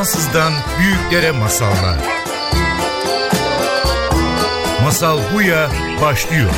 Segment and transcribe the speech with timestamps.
[0.00, 1.98] Fransızdan büyüklere masallar.
[4.82, 5.70] Masal Buya
[6.02, 6.50] başlıyor.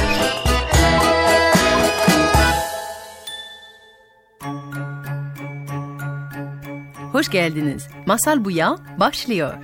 [7.12, 7.88] Hoş geldiniz.
[8.06, 9.54] Masal Buya başlıyor.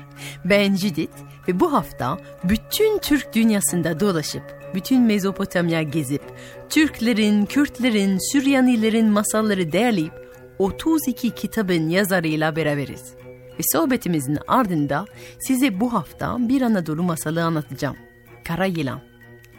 [0.44, 1.12] Ben Judith
[1.48, 4.42] ve bu hafta bütün Türk dünyasında dolaşıp,
[4.74, 6.22] bütün Mezopotamya gezip,
[6.68, 13.18] Türklerin, Kürtlerin, Süryanilerin masalları derleyip 32 kitabın yazarıyla beraberiz.
[13.58, 15.04] Ve sohbetimizin ardında
[15.40, 17.96] size bu hafta bir Anadolu masalı anlatacağım.
[18.44, 19.00] Kara Yılan.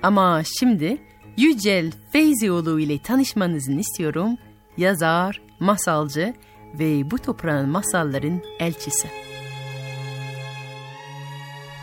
[0.03, 0.97] Ama şimdi
[1.37, 4.37] Yücel Feyzioğlu ile tanışmanızı istiyorum.
[4.77, 6.33] Yazar, masalcı
[6.79, 9.07] ve bu toprağın masalların elçisi.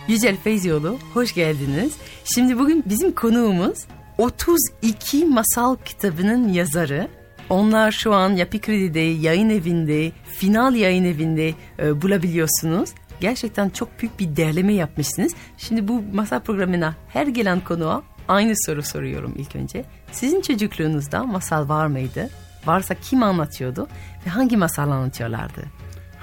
[0.09, 1.97] Yücel Feyzioğlu, hoş geldiniz.
[2.35, 3.79] Şimdi bugün bizim konuğumuz
[4.19, 7.09] 32 masal kitabının yazarı.
[7.51, 12.91] Onlar şu an Yapı Kredi'de, yayın evinde, final yayın evinde e, bulabiliyorsunuz.
[13.21, 15.35] Gerçekten çok büyük bir derleme yapmışsınız.
[15.59, 19.85] Şimdi bu masal programına her gelen konuğa aynı soru soruyorum ilk önce.
[20.13, 22.31] Sizin çocukluğunuzda masal var mıydı?
[22.67, 23.89] Varsa kim anlatıyordu
[24.27, 25.63] ve hangi masal anlatıyorlardı?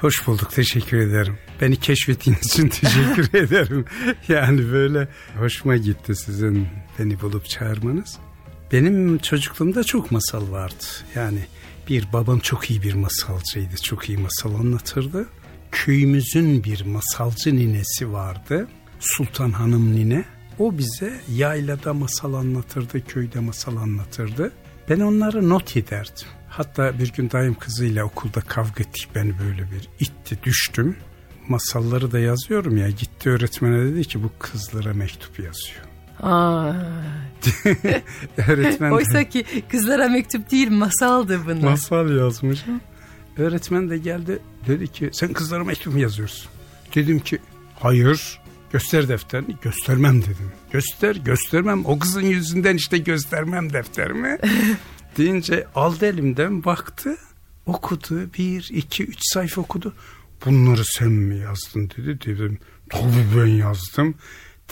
[0.02, 1.38] Hoş bulduk, teşekkür ederim.
[1.62, 3.86] Beni keşfettiğiniz için teşekkür ederim.
[4.28, 6.68] Yani böyle hoşuma gitti sizin
[7.00, 8.20] beni bulup çağırmanız.
[8.74, 10.84] Benim çocukluğumda çok masal vardı.
[11.16, 11.46] Yani
[11.90, 15.26] bir babam çok iyi bir masalcıydı, çok iyi masal anlatırdı.
[15.72, 18.68] Köyümüzün bir masalcı ninesi vardı.
[19.00, 20.26] Sultan Hanım nine.
[20.60, 24.52] O bize yaylada masal anlatırdı, köyde masal anlatırdı.
[24.90, 26.28] Ben onları not ederdim.
[26.50, 29.10] Hatta bir gün dayım kızıyla okulda kavga ettik.
[29.16, 30.98] Ben böyle bir itti düştüm.
[31.48, 32.90] Masalları da yazıyorum ya.
[32.90, 35.93] Gitti öğretmene dedi ki bu kızlara mektup yazıyor.
[36.22, 36.74] Aa.
[38.48, 41.70] Öğretmen Oysa ki kızlara mektup değil masaldı bunlar.
[41.72, 42.66] masal yazmış.
[43.38, 46.52] Öğretmen de geldi dedi ki sen kızlara mektup mu yazıyorsun?
[46.96, 47.40] Dedim ki
[47.80, 48.40] hayır
[48.72, 50.52] göster defterini göstermem dedim.
[50.72, 54.38] Göster göstermem o kızın yüzünden işte göstermem defterimi.
[55.18, 57.18] deyince aldı elimden baktı
[57.66, 59.94] okudu bir iki üç sayfa okudu.
[60.46, 62.58] Bunları sen mi yazdın dedi dedim.
[62.90, 64.16] Tabii ben yazdım.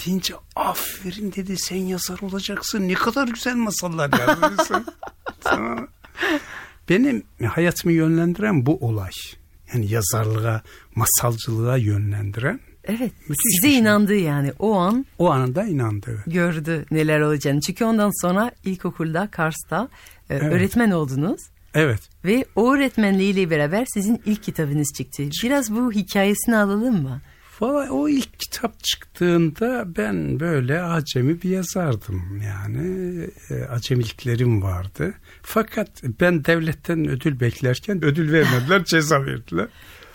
[0.06, 4.12] Deyince aferin dedi sen yazar olacaksın ne kadar güzel masallar.
[5.42, 5.88] Tamam.
[6.90, 9.12] Benim hayatımı yönlendiren bu olay.
[9.74, 10.62] Yani yazarlığa,
[10.96, 13.12] masalcılığa yönlendiren Evet.
[13.30, 13.80] Müthiş size şey.
[13.80, 16.24] inandı yani o an o anında inandı.
[16.28, 17.62] gördü neler olacağını.
[17.62, 19.90] Çünkü ondan sonra ilkokulda Kars'ta
[20.30, 21.42] e, öğretmen oldunuz.
[21.74, 22.00] Evet.
[22.26, 25.24] Ve o öğretmenliğiyle beraber sizin ilk kitabınız çıktı.
[25.44, 27.22] Biraz bu hikayesini alalım mı?
[27.62, 33.18] Valla o ilk kitap çıktığında ben böyle acemi bir yazardım yani
[33.50, 35.14] e, acemiliklerim vardı.
[35.42, 39.68] Fakat ben devletten ödül beklerken ödül vermediler ceza verdiler.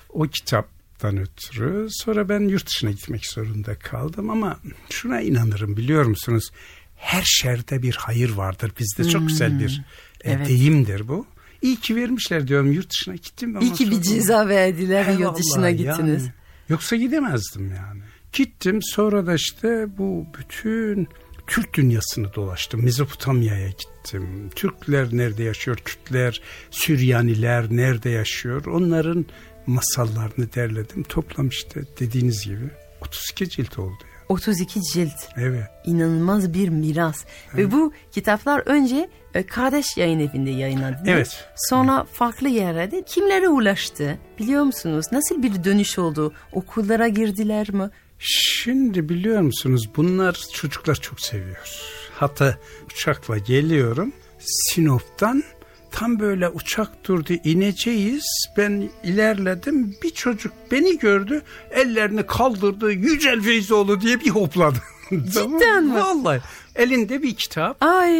[0.09, 4.59] O kitaptan ötürü sonra ben yurt dışına gitmek zorunda kaldım ama
[4.91, 6.51] şuna inanırım biliyor musunuz?
[6.97, 9.83] Her şerde bir hayır vardır bizde çok güzel bir
[10.25, 10.49] e, evet.
[10.49, 11.27] deyimdir bu.
[11.63, 13.57] İyi ki vermişler diyorum yurt dışına gittim.
[13.57, 16.21] ama İyi ki bir sonra- ceza verdiler ve yurt dışına yani.
[16.69, 18.03] Yoksa gidemezdim yani.
[18.33, 21.09] Gittim sonra da işte bu bütün
[21.47, 22.85] Türk dünyasını dolaştım.
[22.85, 24.51] Mezopotamya'ya gittim.
[24.55, 25.77] Türkler nerede yaşıyor?
[25.77, 26.41] Kürtler,
[26.71, 28.67] Süryaniler nerede yaşıyor?
[28.67, 29.27] Onların
[29.67, 31.03] masallarını derledim.
[31.03, 34.17] Toplam işte dediğiniz gibi 32 cilt oldu ya.
[34.29, 35.13] 32 cilt.
[35.37, 35.65] Evet.
[35.85, 37.25] İnanılmaz bir miras.
[37.57, 39.11] Ve bu kitaplar önce
[39.43, 40.99] kardeş yayın evinde yayınlandı.
[41.07, 41.49] Evet.
[41.57, 45.07] Sonra farklı yerlerde kimlere ulaştı biliyor musunuz?
[45.13, 46.33] Nasıl bir dönüş oldu?
[46.53, 47.91] Okullara girdiler mi?
[48.19, 51.69] Şimdi biliyor musunuz bunlar çocuklar çok seviyor.
[52.15, 52.59] Hatta
[52.93, 55.45] uçakla geliyorum Sinop'tan
[55.91, 58.25] tam böyle uçak durdu ineceğiz.
[58.57, 64.79] Ben ilerledim bir çocuk beni gördü ellerini kaldırdı Yücel Feyzoğlu diye bir hopladı.
[65.11, 65.95] Cidden mi?
[65.95, 66.41] Vallahi
[66.79, 67.77] elinde bir kitap.
[67.81, 68.13] Ay.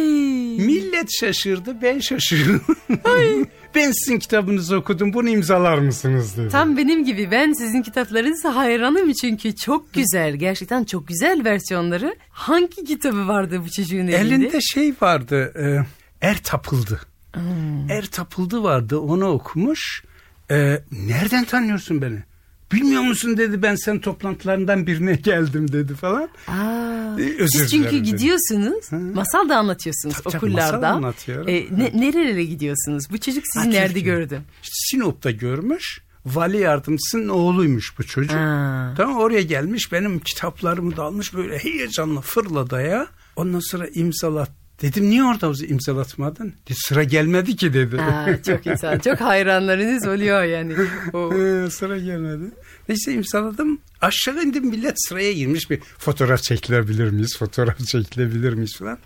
[0.57, 2.61] Millet şaşırdı ben şaşırdım.
[3.75, 6.49] ben sizin kitabınızı okudum bunu imzalar mısınız dedi.
[6.49, 10.35] Tam benim gibi ben sizin kitaplarınıza hayranım çünkü çok güzel.
[10.35, 12.15] Gerçekten çok güzel versiyonları.
[12.29, 14.15] Hangi kitabı vardı bu çocuğun elinde?
[14.15, 15.53] Elinde şey vardı.
[15.59, 15.85] E,
[16.27, 17.01] er tapıldı.
[17.89, 18.99] Er tapıldı vardı.
[18.99, 20.03] Onu okumuş.
[20.51, 22.23] E, nereden tanıyorsun beni?
[22.73, 26.29] Bilmiyor musun dedi ben sen toplantılarından birine geldim dedi falan.
[26.47, 28.03] Aa, Ee, özür siz çünkü dedi.
[28.03, 28.85] gidiyorsunuz,
[29.15, 30.77] masal da anlatıyorsunuz Tabii, tabii, okullarda.
[30.77, 31.47] masal anlatıyorum.
[31.49, 33.03] E, ne, nerelere gidiyorsunuz?
[33.11, 34.41] Bu çocuk sizi Ha, nerede gördü?
[34.63, 36.01] İşte Sinop'ta görmüş.
[36.25, 38.35] Vali yardımcısının oğluymuş bu çocuk.
[38.35, 38.93] Ha.
[38.97, 43.07] Tamam oraya gelmiş benim kitaplarımı da almış böyle heyecanla fırladaya.
[43.35, 46.53] Ondan sonra imzalat Dedim niye orada imzalatmadın?
[46.73, 48.01] Sıra gelmedi ki dedi.
[48.01, 48.99] Aa, çok güzel.
[49.03, 50.75] Çok hayranlarınız oluyor yani.
[51.13, 51.31] O...
[51.69, 52.51] sıra gelmedi.
[52.89, 53.79] Neyse imzaladım.
[54.01, 57.37] Aşağı indim millet sıraya girmiş bir fotoğraf çekilebilir miyiz?
[57.37, 58.97] Fotoğraf çekilebilir miyiz falan.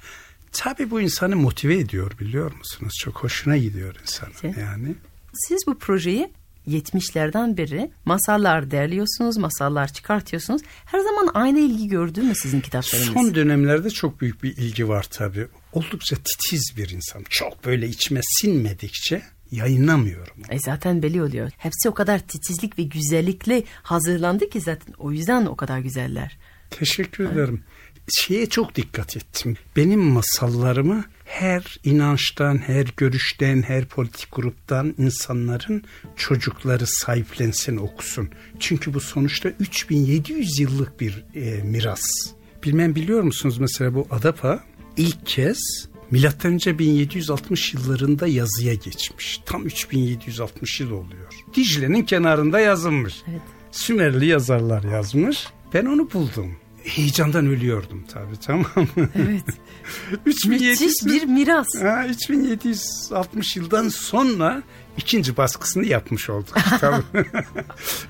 [0.51, 2.93] Tabii bu insanı motive ediyor biliyor musunuz?
[3.01, 4.95] Çok hoşuna gidiyor insanın yani.
[5.33, 6.29] Siz bu projeyi
[6.67, 10.61] 70'lerden beri masallar derliyorsunuz, masallar çıkartıyorsunuz.
[10.85, 13.13] Her zaman aynı ilgi gördü mü sizin kitaplarınız?
[13.13, 15.47] Son dönemlerde çok büyük bir ilgi var tabii.
[15.73, 17.23] Oldukça titiz bir insan.
[17.29, 19.21] Çok böyle içime sinmedikçe
[19.51, 20.35] yayınlamıyorum.
[20.49, 21.51] E zaten belli oluyor.
[21.57, 26.37] Hepsi o kadar titizlik ve güzellikle hazırlandı ki zaten o yüzden o kadar güzeller.
[26.69, 27.33] Teşekkür evet.
[27.33, 27.63] ederim.
[28.09, 29.57] Şeye çok dikkat ettim.
[29.75, 35.83] Benim masallarımı her inançtan, her görüşten, her politik gruptan insanların
[36.15, 38.29] çocukları sahiplensin, okusun.
[38.59, 42.01] Çünkü bu sonuçta 3700 yıllık bir e, miras.
[42.63, 44.63] Bilmem biliyor musunuz mesela bu Adapa
[44.97, 49.41] ilk kez Milattan önce 1760 yıllarında yazıya geçmiş.
[49.45, 51.33] Tam 3760 yıl oluyor.
[51.55, 53.15] Dicle'nin kenarında yazılmış.
[53.29, 53.41] Evet.
[53.71, 55.47] Sümerli yazarlar yazmış.
[55.73, 59.09] Ben onu buldum heyecandan ölüyordum tabii tamam mı?
[59.15, 59.45] Evet.
[60.25, 61.67] 3700, Müthiş bir miras.
[61.81, 64.63] Ha, 3760 yıldan sonra
[64.97, 66.57] ikinci baskısını yapmış olduk.
[66.79, 67.03] tabii.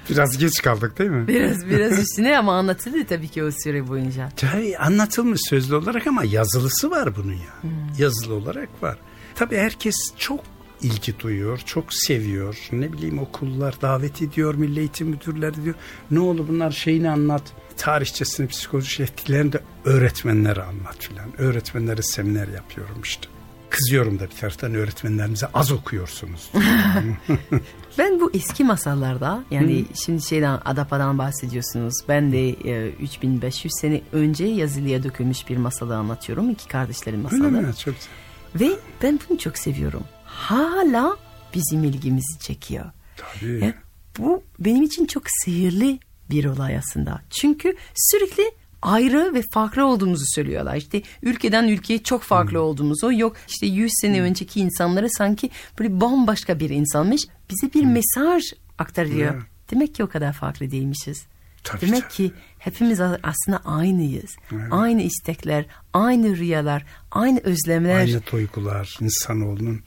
[0.09, 1.27] biraz geç kaldık değil mi?
[1.27, 4.29] Biraz biraz üstüne ama anlatıldı tabii ki o süre boyunca.
[4.38, 7.62] Tabii anlatılmış sözlü olarak ama yazılısı var bunun ya.
[7.62, 7.71] Hmm.
[7.97, 8.97] Yazılı olarak var.
[9.35, 10.39] Tabii herkes çok
[10.83, 12.57] ilgi duyuyor, çok seviyor.
[12.72, 15.75] Ne bileyim okullar davet ediyor, milli eğitim müdürleri diyor.
[16.12, 17.44] Ne oldu bunlar şeyini anlat
[17.78, 21.25] tarihçesini, psikoloji etkilerini de öğretmenlere anlat filan.
[21.38, 23.28] Öğretmenlere seminer yapıyorum işte.
[23.69, 26.51] Kızıyorum da bir taraftan öğretmenlerimize az okuyorsunuz.
[27.98, 29.95] ben bu eski masallarda yani hmm.
[29.95, 31.94] şimdi şeyden Adapa'dan bahsediyorsunuz.
[32.07, 36.50] Ben de e, 3500 sene önce yazılıya dökülmüş bir masalı anlatıyorum.
[36.50, 37.45] İki kardeşlerin masalı.
[37.45, 37.75] Öyle mi?
[37.75, 38.12] Çok güzel.
[38.56, 40.04] Ve ben bunu çok seviyorum.
[40.41, 41.17] Hala
[41.53, 42.85] bizim ilgimizi çekiyor.
[43.17, 43.51] Tabii.
[43.51, 43.73] Yani
[44.17, 45.99] bu benim için çok sihirli
[46.29, 47.21] bir olay aslında.
[47.29, 48.51] Çünkü sürekli
[48.81, 50.75] ayrı ve farklı olduğumuzu söylüyorlar.
[50.75, 52.65] İşte ülkeden ülkeye çok farklı hmm.
[52.65, 54.23] olduğumuzu yok işte 100 sene hmm.
[54.23, 55.49] önceki insanlara sanki
[55.79, 57.91] böyle bambaşka bir insanmış bize bir hmm.
[57.91, 58.44] mesaj
[58.77, 59.33] aktarıyor.
[59.33, 59.41] Hmm.
[59.71, 61.25] Demek ki o kadar farklı değilmişiz.
[61.63, 62.13] Tabii, Demek tabii.
[62.13, 64.31] ki hepimiz aslında aynıyız.
[64.51, 64.67] Evet.
[64.71, 67.99] Aynı istekler, aynı rüyalar, aynı özlemler.
[67.99, 69.81] Aynı duygular, insanoğlunun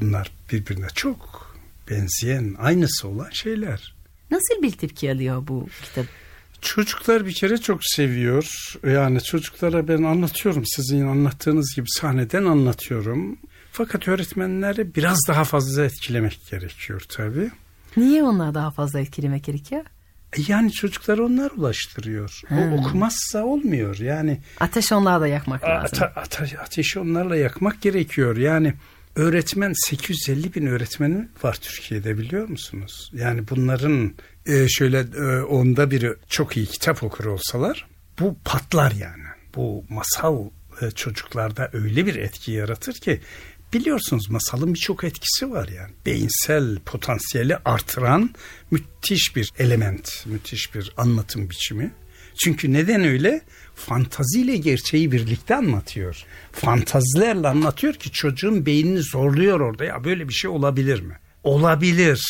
[0.00, 1.50] bunlar birbirine çok
[1.90, 3.94] benzeyen, aynısı olan şeyler.
[4.30, 6.06] Nasıl bir tepki alıyor bu kitap?
[6.60, 8.74] Çocuklar bir kere çok seviyor.
[8.86, 10.62] Yani çocuklara ben anlatıyorum.
[10.66, 13.38] Sizin anlattığınız gibi sahneden anlatıyorum.
[13.72, 17.50] Fakat öğretmenleri biraz daha fazla etkilemek gerekiyor tabii.
[17.96, 19.82] Niye onlar daha fazla etkilemek gerekiyor?
[20.36, 22.40] E, yani çocukları onlar ulaştırıyor.
[22.48, 22.58] Hmm.
[22.58, 23.98] O okumazsa olmuyor.
[23.98, 25.98] Yani ateş onlarla yakmak lazım.
[26.02, 28.36] Ate, ate, ateşi onlarla yakmak gerekiyor.
[28.36, 28.74] Yani
[29.16, 33.10] öğretmen 850 bin öğretmeni var Türkiye'de biliyor musunuz?
[33.14, 34.14] Yani bunların
[34.46, 37.86] e, şöyle e, onda biri çok iyi kitap okur olsalar
[38.20, 39.24] bu patlar yani.
[39.56, 40.44] Bu masal
[40.82, 43.20] e, çocuklarda öyle bir etki yaratır ki
[43.72, 45.92] biliyorsunuz masalın birçok etkisi var yani.
[46.06, 48.34] Beyinsel potansiyeli artıran
[48.70, 51.92] müthiş bir element, müthiş bir anlatım biçimi.
[52.44, 53.42] Çünkü neden öyle?
[53.80, 56.24] fantaziyle gerçeği birlikte anlatıyor.
[56.52, 59.84] Fantazilerle anlatıyor ki çocuğun beynini zorluyor orada.
[59.84, 61.18] Ya böyle bir şey olabilir mi?
[61.44, 62.20] Olabilir.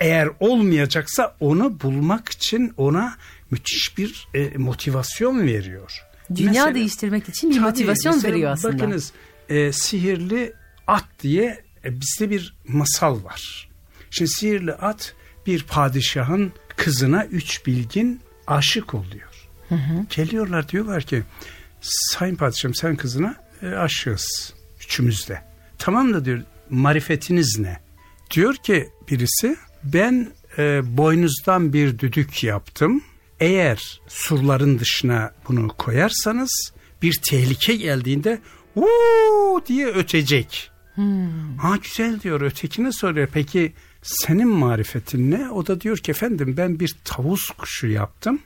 [0.00, 3.16] Eğer olmayacaksa onu bulmak için ona
[3.50, 6.02] müthiş bir e, motivasyon veriyor.
[6.34, 8.74] Dünya mesela, değiştirmek için bir tabii, motivasyon veriyor aslında.
[8.74, 9.12] Bakınız
[9.48, 10.52] e, sihirli
[10.86, 13.68] at diye e, bizde bir masal var.
[14.10, 15.14] Şimdi sihirli at
[15.46, 19.48] bir padişahın kızına üç bilgin aşık oluyor.
[19.68, 20.06] Hı hı.
[20.16, 21.22] Geliyorlar diyorlar ki
[21.80, 25.42] Sayın Padişahım sen kızına e, aşığız üçümüz de.
[25.78, 27.80] Tamam da diyor marifetiniz ne?
[28.30, 33.02] Diyor ki birisi ben e, boynuzdan bir düdük yaptım.
[33.40, 36.72] Eğer surların dışına bunu koyarsanız
[37.02, 38.40] bir tehlike geldiğinde
[38.74, 40.70] uuu diye ötecek.
[40.94, 41.56] Hmm.
[41.58, 43.28] Ha güzel diyor ötekine soruyor.
[43.32, 45.50] Peki senin marifetin ne?
[45.50, 48.40] O da diyor ki efendim ben bir tavus kuşu yaptım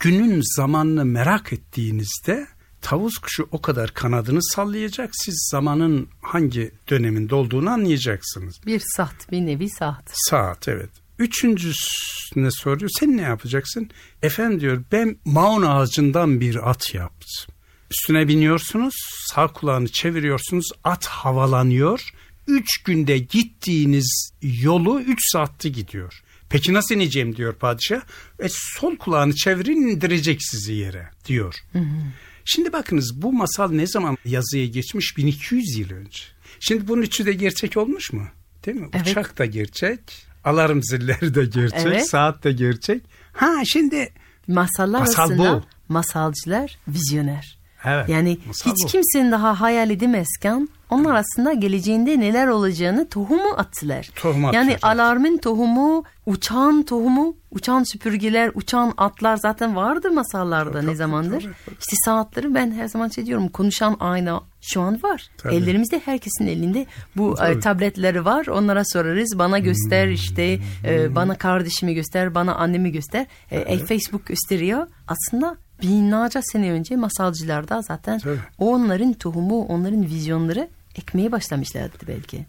[0.00, 2.46] günün zamanını merak ettiğinizde
[2.80, 5.10] tavus kuşu o kadar kanadını sallayacak.
[5.12, 8.60] Siz zamanın hangi döneminde olduğunu anlayacaksınız.
[8.66, 10.04] Bir saat, bir nevi saat.
[10.12, 10.90] Saat evet.
[11.18, 12.90] Üçüncüsüne soruyor.
[13.00, 13.90] Sen ne yapacaksın?
[14.22, 17.54] Efendim diyor ben maun ağacından bir at yaptım.
[17.90, 18.94] Üstüne biniyorsunuz,
[19.26, 22.10] sağ kulağını çeviriyorsunuz, at havalanıyor.
[22.50, 26.22] Üç günde gittiğiniz yolu üç saatte gidiyor.
[26.48, 28.00] Peki nasıl ineceğim diyor padişah.
[28.38, 31.54] E, sol kulağını çevirin indirecek sizi yere diyor.
[31.72, 32.02] Hı hı.
[32.44, 35.16] Şimdi bakınız bu masal ne zaman yazıya geçmiş?
[35.16, 36.20] 1200 yıl önce.
[36.60, 38.26] Şimdi bunun üçü de gerçek olmuş mu?
[38.66, 38.88] Değil mi?
[38.92, 39.06] Evet.
[39.08, 40.00] Uçak da gerçek,
[40.44, 42.10] alarm zilleri de gerçek, Evet.
[42.10, 43.02] saat de gerçek.
[43.32, 44.12] Ha şimdi
[44.48, 45.52] Masallar Masal arasında
[45.88, 45.92] bu.
[45.92, 47.58] masalcılar vizyoner.
[47.84, 48.86] Evet, Yani masal hiç bu.
[48.86, 54.10] kimsenin daha hayal edemezken onlar aslında geleceğinde neler olacağını tohumu attılar.
[54.16, 54.84] Tohum attılar, yani evet.
[54.84, 61.42] alarmın tohumu, uçağın tohumu, uçan süpürgeler, uçan atlar zaten vardı masallarda Tabii, ne zamandır.
[61.42, 61.76] tabii, tabii.
[61.80, 65.28] İşte saatleri ben her zaman şey diyorum konuşan ayna şu an var.
[65.38, 65.54] Tabii.
[65.54, 67.56] Ellerimizde herkesin elinde bu Tabii.
[67.56, 68.46] e, tabletleri var.
[68.46, 69.38] Onlara sorarız.
[69.38, 73.26] Bana göster işte e, bana kardeşimi göster, bana annemi göster.
[73.50, 74.86] E, e, Facebook gösteriyor.
[75.08, 78.38] Aslında binlerce sene önce masalcılarda zaten Tabii.
[78.58, 82.46] onların tohumu, onların vizyonları ekmeye başlamışlardı belki.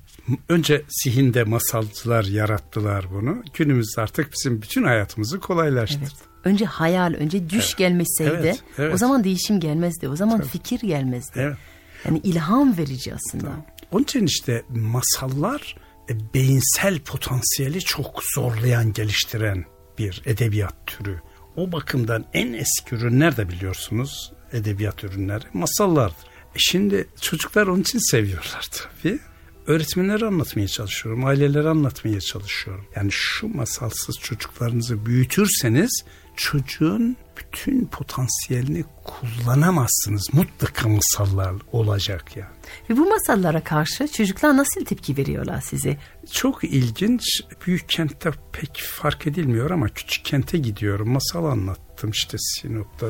[0.50, 3.44] önce zihinde masalcılar yarattılar bunu.
[3.54, 6.04] Günümüzde artık bizim bütün hayatımızı kolaylaştırdı.
[6.04, 6.32] Evet.
[6.44, 8.94] Önce hayal, önce düş gelmeseydi Evet, evet.
[8.94, 10.10] o zaman değişim gelmezdi.
[10.10, 11.32] O zaman fikir gelmezdi.
[11.36, 11.58] Evet.
[12.06, 13.52] Yani ilham verici aslında.
[13.92, 15.76] Onun için işte masallar
[16.10, 19.66] e, beyinsel potansiyeli çok zorlayan, geliştiren
[19.98, 21.20] bir edebiyat türü.
[21.56, 26.32] O bakımdan en eski ürünler de biliyorsunuz edebiyat ürünleri masallardır.
[26.56, 29.20] E şimdi çocuklar onun için seviyorlar tabii.
[29.68, 32.86] Öğretmenlere anlatmaya çalışıyorum, ailelere anlatmaya çalışıyorum.
[32.96, 36.04] Yani şu masalsız çocuklarınızı büyütürseniz
[36.42, 40.30] çocuğun bütün potansiyelini kullanamazsınız.
[40.34, 42.52] Mutlaka masallar olacak yani.
[42.90, 45.98] Ve bu masallara karşı çocuklar nasıl tepki veriyorlar size?
[46.32, 47.24] Çok ilginç.
[47.68, 51.10] Büyük kentte pek fark edilmiyor ama küçük kente gidiyorum.
[51.10, 53.08] Masal anlattım işte Sinop'ta,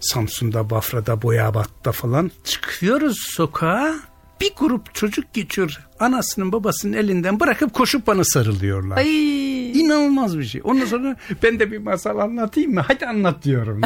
[0.00, 2.30] Samsun'da, Bafra'da, Boyabat'ta falan.
[2.44, 3.94] Çıkıyoruz sokağa.
[4.40, 5.80] Bir grup çocuk geçiyor.
[6.00, 8.96] Anasının babasının elinden bırakıp koşup bana sarılıyorlar.
[8.96, 9.08] Ay
[9.74, 10.60] İnanılmaz bir şey.
[10.64, 12.84] Ondan sonra ben de bir masal anlatayım mı?
[12.88, 13.80] Hadi anlat diyorum.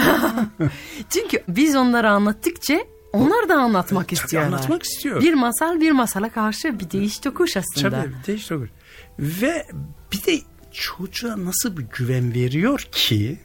[1.10, 2.78] Çünkü biz onlara anlattıkça
[3.12, 4.52] onlar da anlatmak istiyorlar.
[4.52, 5.20] anlatmak istiyor.
[5.20, 7.90] Bir masal bir masala karşı bir değiş tokuş aslında.
[8.02, 8.70] Tabii değiş tokuş.
[9.18, 9.66] Ve
[10.12, 10.40] bir de
[10.72, 13.38] çocuğa nasıl bir güven veriyor ki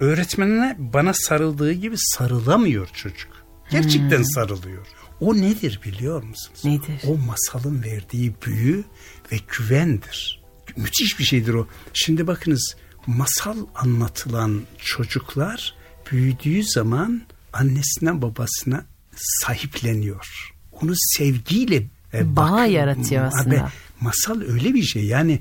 [0.00, 3.30] öğretmenine bana sarıldığı gibi sarılamıyor çocuk.
[3.70, 4.86] Gerçekten sarılıyor.
[5.20, 6.64] O nedir biliyor musunuz?
[6.64, 7.02] Nedir?
[7.06, 8.84] O masalın verdiği büyü
[9.32, 10.35] ve güvendir.
[10.76, 11.66] Müthiş bir şeydir o.
[11.94, 15.74] Şimdi bakınız masal anlatılan çocuklar
[16.12, 18.84] büyüdüğü zaman annesine babasına
[19.16, 20.52] sahipleniyor.
[20.72, 23.72] Onu sevgiyle e, Bağ yaratıyor Abi, aslında.
[24.00, 25.40] masal öyle bir şey yani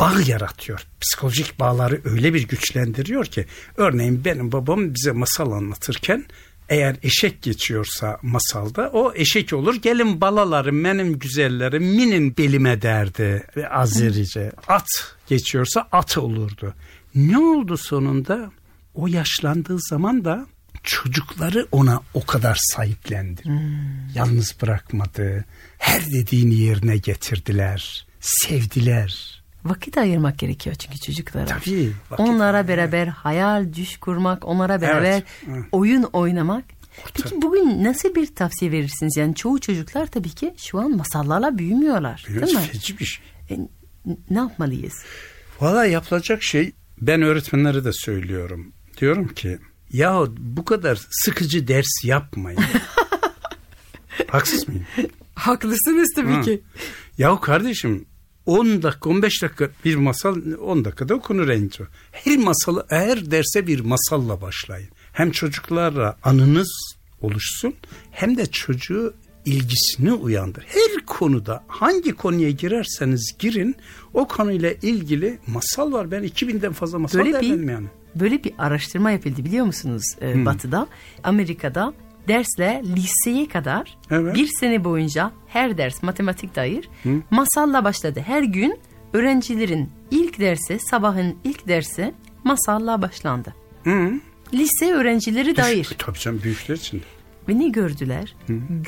[0.00, 0.86] bağ yaratıyor.
[1.00, 3.46] Psikolojik bağları öyle bir güçlendiriyor ki
[3.76, 6.24] örneğin benim babam bize masal anlatırken
[6.70, 9.74] eğer eşek geçiyorsa masalda o eşek olur.
[9.74, 14.52] Gelin balalarım benim güzellerim minin belime derdi Azerice.
[14.68, 14.88] At
[15.26, 16.74] geçiyorsa at olurdu.
[17.14, 18.50] Ne oldu sonunda?
[18.94, 20.46] O yaşlandığı zaman da
[20.82, 23.42] çocukları ona o kadar sahiplendi.
[24.14, 25.44] Yalnız bırakmadı.
[25.78, 28.06] Her dediğini yerine getirdiler.
[28.20, 29.39] Sevdiler.
[29.64, 31.46] Vakit ayırmak gerekiyor çünkü çocuklara.
[31.46, 31.92] Tabii.
[32.10, 35.24] vakit- Onlara beraber hayal, düş kurmak, onlara beraber Evet,
[35.72, 36.64] oyun oynamak.
[37.14, 39.16] Peki bugün nasıl bir tavsiye verirsiniz?
[39.16, 42.26] Yani çoğu çocuklar tabii ki şu an masallarla büyümüyorlar.
[42.28, 42.64] Biraz Değil mi?
[42.72, 43.24] feci bir şey.
[43.50, 43.58] E,
[44.30, 44.94] ne yapmalıyız?
[45.60, 48.72] Valla yapılacak şey ben öğretmenlere de söylüyorum.
[49.00, 49.58] Diyorum ki
[49.92, 52.60] ya bu kadar sıkıcı ders yapmayın.
[54.28, 54.86] Haksız mıyım?
[55.34, 56.60] Haklısınız tabii Hı.
[57.18, 58.06] Yahu kardeşim
[58.50, 61.88] 10 dakika 15 dakika bir masal 10 dakikada okunur en çok.
[62.12, 64.88] Her masalı her derse bir masalla başlayın.
[65.12, 67.74] Hem çocuklarla anınız oluşsun
[68.10, 69.14] hem de çocuğu
[69.44, 70.64] ilgisini uyandır.
[70.66, 73.76] Her konuda hangi konuya girerseniz girin
[74.14, 76.10] o konuyla ilgili masal var.
[76.10, 77.86] Ben 2000'den fazla masal Böyle derledim bir yani.
[78.14, 80.86] böyle bir araştırma yapıldı biliyor musunuz e, Batı'da?
[81.24, 81.92] Amerika'da
[82.28, 84.34] dersle liseye kadar Evet.
[84.34, 86.88] bir sene boyunca her ders matematik dair
[87.30, 88.22] masalla başladı.
[88.26, 88.78] Her gün
[89.12, 93.54] öğrencilerin ilk dersi sabahın ilk dersi masalla başlandı.
[93.84, 94.12] Hı.
[94.54, 95.94] Lise öğrencileri dair.
[95.98, 97.02] Tabii canım büyükler için.
[97.48, 98.34] Ve ne gördüler?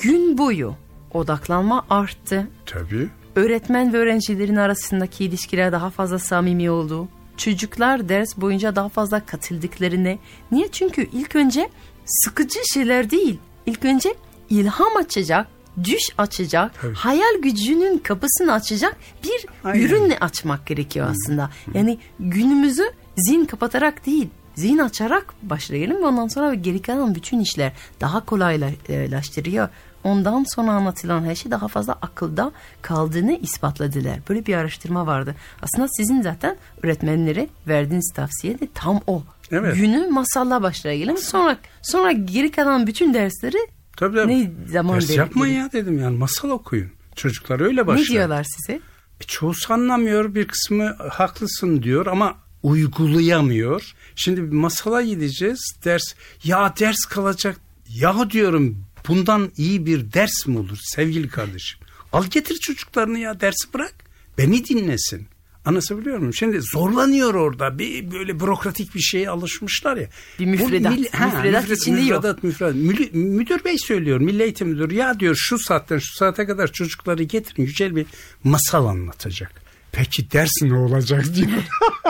[0.02, 0.74] Gün boyu
[1.12, 2.48] odaklanma arttı.
[2.66, 3.08] Tabii.
[3.36, 7.08] Öğretmen ve öğrencilerin arasındaki ilişkiler daha fazla samimi oldu.
[7.36, 10.18] Çocuklar ders boyunca daha fazla katıldıklarını.
[10.52, 10.68] Niye?
[10.72, 11.68] Çünkü ilk önce
[12.06, 13.38] sıkıcı şeyler değil.
[13.66, 14.14] İlk önce
[14.50, 15.46] ilham açacak,
[15.84, 16.94] düş açacak, Tabii.
[16.94, 19.80] hayal gücünün kapısını açacak bir Aynen.
[19.84, 21.50] ürünle açmak gerekiyor aslında.
[21.74, 27.72] Yani günümüzü zihin kapatarak değil, zihin açarak başlayalım ve ondan sonra geri kalan bütün işler
[28.00, 29.68] daha kolaylaştırıyor.
[30.04, 34.18] Ondan sonra anlatılan her şey daha fazla akılda kaldığını ispatladılar.
[34.28, 35.34] Böyle bir araştırma vardı.
[35.62, 39.22] Aslında sizin zaten öğretmenlere verdiğiniz tavsiye de tam o.
[39.52, 39.76] Evet.
[39.76, 41.18] günü masalla başlayalım.
[41.18, 43.56] Sonra sonra geri kalan bütün dersleri
[43.96, 44.32] Tabii, tabii.
[44.44, 46.90] ne zaman Ders yapmayın ya dedim yani masal okuyun.
[47.16, 48.06] Çocuklar öyle Ne başlar.
[48.06, 48.72] diyorlar size?
[49.20, 53.94] E, çoğusu anlamıyor bir kısmı haklısın diyor ama uygulayamıyor.
[54.16, 57.56] Şimdi bir masala gideceğiz ders ya ders kalacak
[57.88, 61.80] ya diyorum bundan iyi bir ders mi olur sevgili kardeşim?
[62.12, 63.94] Al getir çocuklarını ya dersi bırak
[64.38, 65.26] beni dinlesin.
[65.64, 66.34] Anlatabiliyor muyum?
[66.34, 67.78] Şimdi zorlanıyor orada.
[67.78, 70.08] Bir böyle bürokratik bir şeye alışmışlar ya.
[70.38, 70.92] Bir müfredat.
[70.96, 72.08] Bu Müfredat içinde yok.
[72.08, 72.74] müfredat, müfredat.
[72.74, 74.20] Müdür, müdür bey söylüyor.
[74.20, 74.94] Milli eğitim müdürü.
[74.94, 77.62] Ya diyor şu saatten şu saate kadar çocukları getirin.
[77.62, 78.06] Yücel bir
[78.44, 79.61] masal anlatacak.
[79.92, 81.48] Peki ders ne olacak diyor.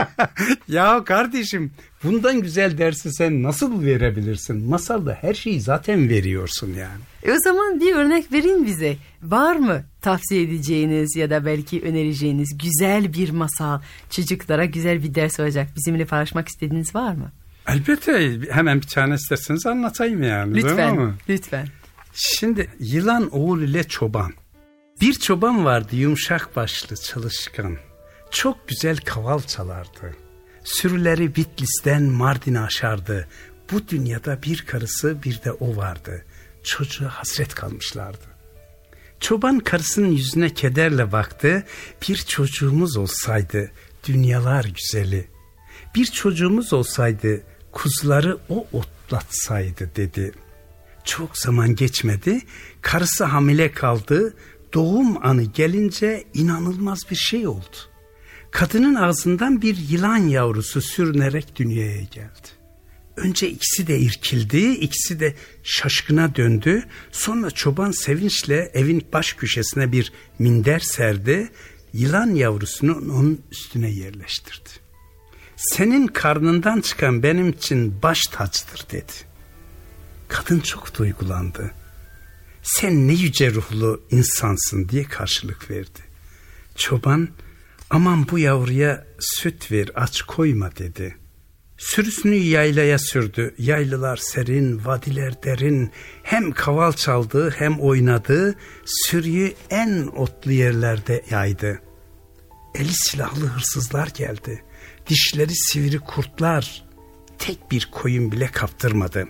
[0.69, 1.73] ya kardeşim
[2.05, 4.69] bundan güzel dersi sen nasıl verebilirsin?
[4.69, 7.01] Masalda her şeyi zaten veriyorsun yani.
[7.23, 8.97] E o zaman bir örnek verin bize.
[9.23, 15.41] Var mı tavsiye edeceğiniz ya da belki önereceğiniz güzel bir masal, çocuklara güzel bir ders
[15.41, 17.33] olacak bizimle paylaşmak istediğiniz var mı?
[17.69, 20.55] Elbette hemen bir tane isterseniz anlatayım yani.
[20.55, 20.71] değil mi?
[20.71, 21.69] Lütfen, lütfen.
[22.15, 24.33] Şimdi yılan oğul ile çoban.
[25.01, 27.77] Bir çoban vardı yumuşak başlı çalışkan.
[28.31, 30.17] Çok güzel kaval çalardı.
[30.65, 33.29] Sürüleri Bitlis'ten Mardin'e aşardı.
[33.73, 36.25] Bu dünyada bir karısı bir de o vardı.
[36.65, 38.27] Çocuğa hasret kalmışlardı.
[39.21, 41.65] Çoban karısının yüzüne kederle baktı.
[42.09, 43.71] Bir çocuğumuz olsaydı
[44.07, 45.29] dünyalar güzeli.
[45.95, 50.33] Bir çocuğumuz olsaydı kuzuları o otlatsaydı dedi.
[51.05, 52.41] Çok zaman geçmedi.
[52.83, 54.35] Karısı hamile kaldı.
[54.75, 57.77] Doğum anı gelince inanılmaz bir şey oldu.
[58.51, 62.49] Kadının ağzından bir yılan yavrusu sürünerek dünyaya geldi.
[63.17, 66.85] Önce ikisi de irkildi, ikisi de şaşkına döndü.
[67.13, 71.51] Sonra çoban sevinçle evin baş köşesine bir minder serdi.
[71.93, 74.71] Yılan yavrusunu onun üstüne yerleştirdi.
[75.57, 79.13] Senin karnından çıkan benim için baş tacıdır dedi.
[80.29, 81.75] Kadın çok duygulandı.
[82.63, 86.01] Sen ne yüce ruhlu insansın diye karşılık verdi.
[86.77, 87.29] Çoban
[87.91, 91.17] aman bu yavruya süt ver aç koyma dedi.
[91.79, 93.55] Sürüsünü yaylaya sürdü.
[93.59, 95.91] Yaylılar serin, vadiler derin.
[96.23, 98.55] Hem kaval çaldı hem oynadı.
[98.85, 101.83] Sürüyü en otlu yerlerde yaydı.
[102.75, 104.65] Eli silahlı hırsızlar geldi.
[105.07, 106.85] Dişleri sivri kurtlar.
[107.39, 109.29] Tek bir koyun bile kaptırmadı.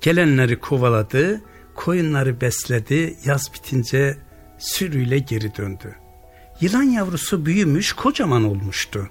[0.00, 1.42] Gelenleri kovaladı,
[1.74, 3.16] koyunları besledi.
[3.24, 4.18] Yaz bitince
[4.58, 5.94] sürüyle geri döndü.
[6.60, 9.08] Yılan yavrusu büyümüş, kocaman olmuştu.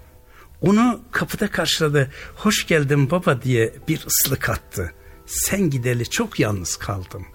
[0.61, 2.11] Onu kapıda karşıladı.
[2.35, 4.91] Hoş geldin baba diye bir ıslık attı.
[5.25, 7.25] Sen gideli çok yalnız kaldım.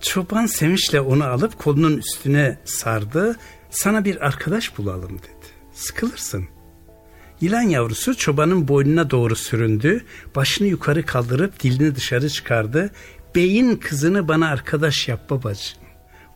[0.00, 3.36] Çoban sevinçle onu alıp kolunun üstüne sardı.
[3.70, 5.46] Sana bir arkadaş bulalım dedi.
[5.74, 6.48] Sıkılırsın.
[7.40, 10.04] Yılan yavrusu çobanın boynuna doğru süründü.
[10.36, 12.90] Başını yukarı kaldırıp dilini dışarı çıkardı.
[13.34, 15.78] Beyin kızını bana arkadaş yap babacığım.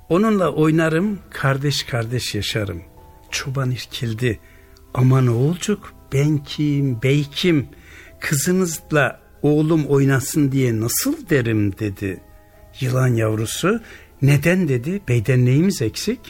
[0.08, 2.82] Onunla oynarım, kardeş kardeş yaşarım.
[3.30, 4.40] Çoban irkildi.
[4.94, 7.68] Aman oğulcuk ben kim, bey kim?
[8.20, 12.20] Kızınızla oğlum oynasın diye nasıl derim dedi.
[12.80, 13.80] Yılan yavrusu
[14.22, 16.20] neden dedi beyden neyimiz eksik?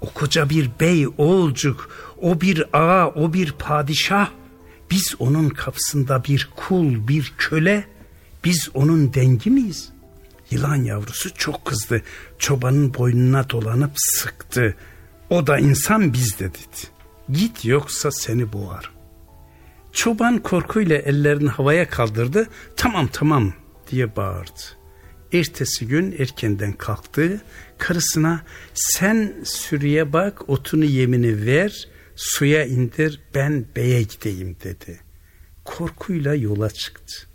[0.00, 1.90] O koca bir bey oğulcuk,
[2.20, 4.30] o bir ağa, o bir padişah.
[4.90, 7.84] Biz onun kapısında bir kul, bir köle.
[8.44, 9.95] Biz onun dengi miyiz?
[10.50, 12.02] Yılan yavrusu çok kızdı.
[12.38, 14.74] Çobanın boynuna dolanıp sıktı.
[15.30, 16.96] O da insan biz de dedi.
[17.30, 18.90] Git yoksa seni boğar.
[19.92, 22.46] Çoban korkuyla ellerini havaya kaldırdı.
[22.76, 23.52] Tamam tamam
[23.90, 24.60] diye bağırdı.
[25.32, 27.40] Ertesi gün erkenden kalktı.
[27.78, 28.42] Karısına
[28.74, 35.00] sen sürüye bak otunu yemini ver suya indir ben beye gideyim dedi.
[35.64, 37.26] Korkuyla yola çıktı.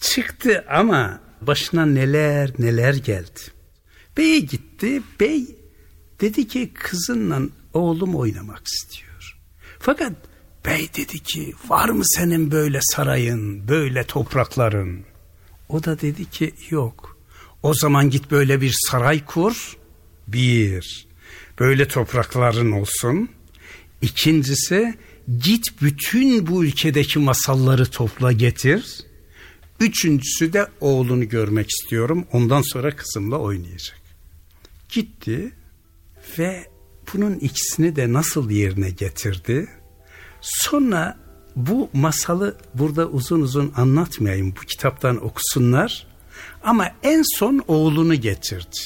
[0.00, 3.40] Çıktı ama başına neler neler geldi.
[4.16, 5.02] Bey'e gitti.
[5.20, 5.56] Bey
[6.20, 7.40] dedi ki kızınla
[7.74, 9.38] oğlum oynamak istiyor.
[9.78, 10.12] Fakat
[10.66, 15.04] bey dedi ki var mı senin böyle sarayın, böyle toprakların?
[15.68, 17.18] O da dedi ki yok.
[17.62, 19.76] O zaman git böyle bir saray kur.
[20.28, 21.06] Bir,
[21.58, 23.28] böyle toprakların olsun.
[24.02, 24.94] İkincisi
[25.38, 29.04] git bütün bu ülkedeki masalları topla getir.
[29.80, 32.26] Üçüncüsü de oğlunu görmek istiyorum.
[32.32, 34.00] Ondan sonra kızımla oynayacak.
[34.88, 35.52] Gitti
[36.38, 36.66] ve
[37.12, 39.68] bunun ikisini de nasıl yerine getirdi?
[40.40, 41.18] Sonra
[41.56, 44.54] bu masalı burada uzun uzun anlatmayayım.
[44.56, 46.06] Bu kitaptan okusunlar.
[46.62, 48.76] Ama en son oğlunu getirdi.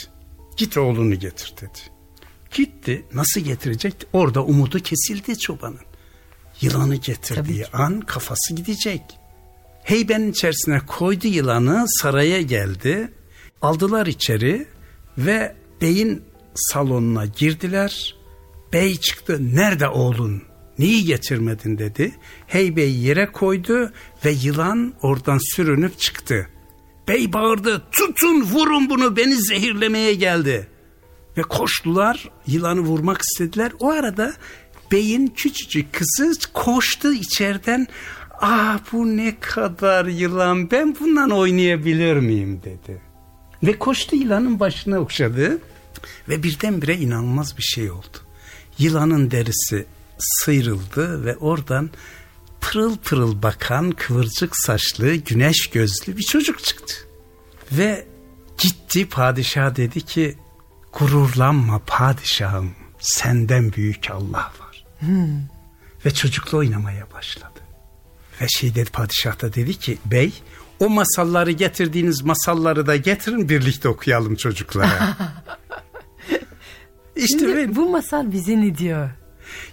[0.57, 1.79] Git oğlunu getir dedi.
[2.51, 3.05] Gitti.
[3.15, 4.07] Nasıl getirecek?
[4.13, 5.81] Orada umudu kesildi çobanın.
[6.61, 9.03] Yılanı getirdiği an kafası gidecek.
[9.85, 13.13] Heybenin içerisine koydu yılanı saraya geldi.
[13.63, 14.67] Aldılar içeri
[15.19, 16.23] ve beyin
[16.55, 18.17] salonuna girdiler.
[18.73, 20.43] Bey çıktı nerede oğlun
[20.79, 22.15] neyi getirmedin dedi.
[22.47, 23.93] Heybeyi yere koydu
[24.25, 26.49] ve yılan oradan sürünüp çıktı.
[27.09, 30.69] Bey bağırdı tutun vurun bunu beni zehirlemeye geldi.
[31.37, 33.73] Ve koştular yılanı vurmak istediler.
[33.81, 34.35] O arada
[34.93, 37.87] beyin küçücük kızı koştu içeriden.
[38.41, 43.01] Ah bu ne kadar yılan ben bundan oynayabilir miyim dedi.
[43.63, 45.59] Ve koştu yılanın başına okşadı.
[46.29, 48.19] Ve birdenbire inanılmaz bir şey oldu.
[48.79, 49.87] Yılanın derisi
[50.19, 51.91] sıyrıldı ve oradan
[52.61, 56.95] pırıl pırıl bakan kıvırcık saçlı güneş gözlü bir çocuk çıktı.
[57.73, 58.07] Ve
[58.59, 60.39] gitti padişah dedi ki
[60.93, 64.85] gururlanma padişahım senden büyük Allah var.
[65.01, 65.41] Hmm.
[66.05, 67.54] Ve çocukla oynamaya başladı.
[68.41, 70.33] Ve şey dedi padişah da dedi ki bey
[70.81, 75.17] o masalları getirdiğiniz masalları da getirin birlikte okuyalım çocuklara.
[77.17, 79.11] işte şimdi ben, bu masal bize ne diyor?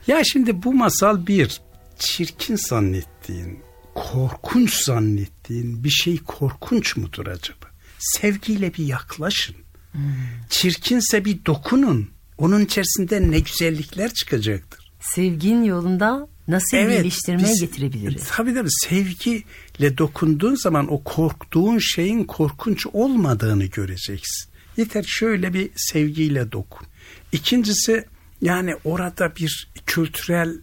[0.07, 1.61] Ya şimdi bu masal bir
[1.99, 3.59] çirkin zannettiğin,
[3.95, 7.65] korkunç zannettiğin bir şey korkunç mudur acaba?
[7.99, 9.55] Sevgiyle bir yaklaşın.
[9.91, 10.01] Hmm.
[10.49, 12.09] Çirkinse bir dokunun.
[12.37, 14.91] Onun içerisinde ne güzellikler çıkacaktır.
[14.99, 18.23] Sevgin yolunda nasıl evet, geliştirmeye biz, getirebiliriz?
[18.27, 24.51] Tabii tabii sevgiyle dokunduğun zaman o korktuğun şeyin korkunç olmadığını göreceksin.
[24.77, 26.87] Yeter şöyle bir sevgiyle dokun.
[27.31, 28.05] İkincisi
[28.41, 30.55] yani orada bir kültürel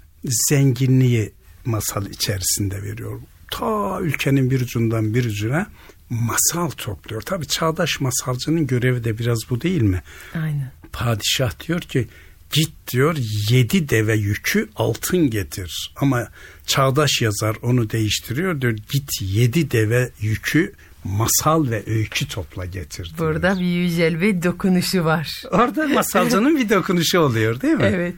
[0.48, 1.32] zenginliği
[1.64, 3.20] masal içerisinde veriyor.
[3.50, 5.66] Ta ülkenin bir ucundan bir ucuna
[6.10, 7.22] masal topluyor.
[7.22, 10.02] Tabi çağdaş masalcının görevi de biraz bu değil mi?
[10.34, 10.72] Aynen.
[10.92, 12.08] Padişah diyor ki
[12.52, 13.16] git diyor
[13.50, 15.92] yedi deve yükü altın getir.
[15.96, 16.28] Ama
[16.66, 20.72] çağdaş yazar onu değiştiriyor diyor git yedi deve yükü
[21.04, 23.12] masal ve öykü topla getir.
[23.18, 25.42] Burada bir yücel bir dokunuşu var.
[25.50, 27.92] Orada masalcının bir dokunuşu oluyor değil mi?
[27.94, 28.14] Evet.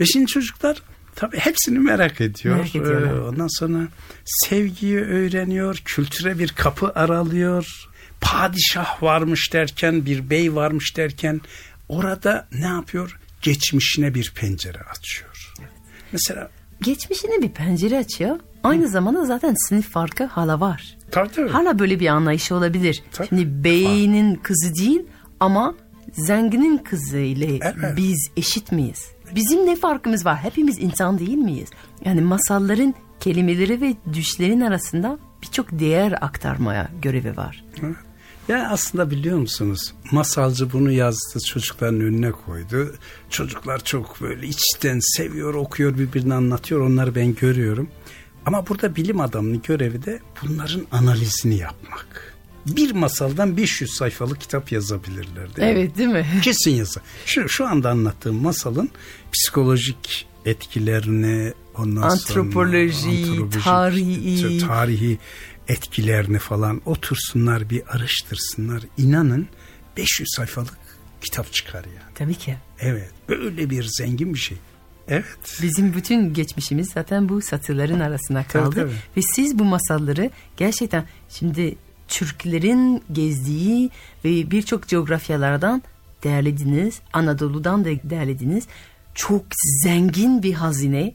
[0.00, 0.82] Ve şimdi çocuklar
[1.14, 2.56] tabii hepsini merak ediyor.
[2.56, 3.16] Merak ediyorlar.
[3.16, 3.88] Ee, ondan sonra
[4.24, 7.88] sevgiyi öğreniyor, kültüre bir kapı aralıyor.
[8.20, 11.40] Padişah varmış derken, bir bey varmış derken
[11.88, 13.18] orada ne yapıyor?
[13.42, 15.54] Geçmişine bir pencere açıyor.
[15.60, 15.70] Evet.
[16.12, 16.50] Mesela
[16.80, 18.38] geçmişine bir pencere açıyor.
[18.62, 18.88] Aynı Hı.
[18.88, 20.96] zamanda zaten sınıf farkı hala var.
[21.10, 21.48] Tabii tabii.
[21.48, 23.02] Hala böyle bir anlayış olabilir.
[23.12, 23.28] Tabii.
[23.28, 25.02] Şimdi beynin kızı değil
[25.40, 25.74] ama
[26.12, 27.96] zenginin kızı ile evet.
[27.96, 29.06] biz eşit miyiz?
[29.34, 30.36] Bizim ne farkımız var?
[30.36, 31.68] Hepimiz insan değil miyiz?
[32.04, 37.64] Yani masalların kelimeleri ve düşlerin arasında birçok değer aktarmaya görevi var.
[37.82, 37.96] Evet.
[38.48, 42.94] Ya aslında biliyor musunuz masalcı bunu yazdı çocukların önüne koydu.
[43.30, 47.88] Çocuklar çok böyle içten seviyor okuyor birbirini anlatıyor onları ben görüyorum.
[48.46, 52.34] Ama burada bilim adamının görevi de bunların analizini yapmak.
[52.66, 55.56] Bir masaldan 500 sayfalık kitap yazabilirler.
[55.56, 55.98] Değil evet mi?
[55.98, 56.26] değil mi?
[56.42, 57.02] Kesin yazar.
[57.26, 58.90] Şu, şu anda anlattığım masalın
[59.32, 65.18] psikolojik etkilerini ondan antropoloji, sonra antropoloji, tarihi, tarihi
[65.68, 68.82] etkilerini falan otursunlar bir araştırsınlar.
[68.98, 69.48] İnanın
[69.96, 70.78] 500 sayfalık
[71.20, 72.14] kitap çıkar yani.
[72.14, 72.56] Tabii ki.
[72.80, 74.58] Evet böyle bir zengin bir şey.
[75.08, 75.58] Evet.
[75.62, 78.70] Bizim bütün geçmişimiz zaten bu satırların arasına kaldı.
[78.70, 78.94] Tabii, tabii.
[79.16, 81.76] Ve siz bu masalları gerçekten şimdi
[82.08, 83.90] Türklerin gezdiği
[84.24, 85.82] ve birçok coğrafyalardan
[86.24, 87.00] derlediniz.
[87.12, 88.64] Anadolu'dan da derlediniz.
[89.14, 89.44] Çok
[89.84, 91.14] zengin bir hazine.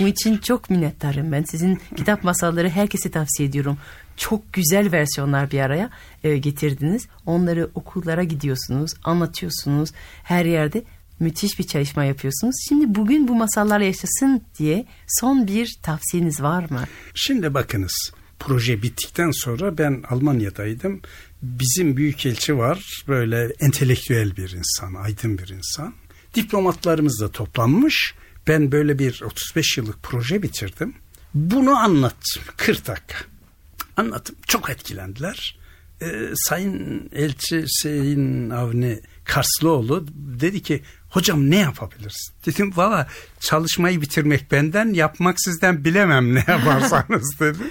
[0.00, 1.42] Bu için çok minnettarım ben.
[1.42, 3.78] Sizin kitap masalları herkese tavsiye ediyorum.
[4.16, 5.90] Çok güzel versiyonlar bir araya
[6.24, 7.06] e, getirdiniz.
[7.26, 9.90] Onları okullara gidiyorsunuz, anlatıyorsunuz
[10.22, 10.82] her yerde
[11.20, 12.54] müthiş bir çalışma yapıyorsunuz.
[12.68, 16.84] Şimdi bugün bu masallar yaşasın diye son bir tavsiyeniz var mı?
[17.14, 21.00] Şimdi bakınız proje bittikten sonra ben Almanya'daydım.
[21.42, 25.94] Bizim büyükelçi var böyle entelektüel bir insan, aydın bir insan.
[26.34, 28.14] Diplomatlarımız da toplanmış.
[28.46, 30.94] Ben böyle bir 35 yıllık proje bitirdim.
[31.34, 33.18] Bunu anlattım 40 dakika.
[33.96, 34.36] Anlattım.
[34.46, 35.58] Çok etkilendiler.
[36.02, 42.34] Ee, Sayın Elçi Sayın Avni Karslıoğlu dedi ki hocam ne yapabilirsin?
[42.46, 43.08] Dedim valla
[43.40, 47.62] çalışmayı bitirmek benden yapmak sizden bilemem ne yaparsanız dedi.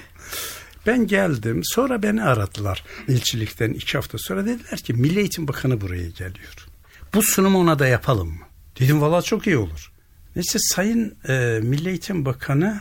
[0.86, 6.08] Ben geldim sonra beni aradılar ilçilikten iki hafta sonra dediler ki Milli Eğitim Bakanı buraya
[6.08, 6.66] geliyor.
[7.14, 8.44] Bu sunumu ona da yapalım mı?
[8.80, 9.89] Dedim valla çok iyi olur.
[10.36, 12.80] Neyse Sayın e, Milli Eğitim Bakanı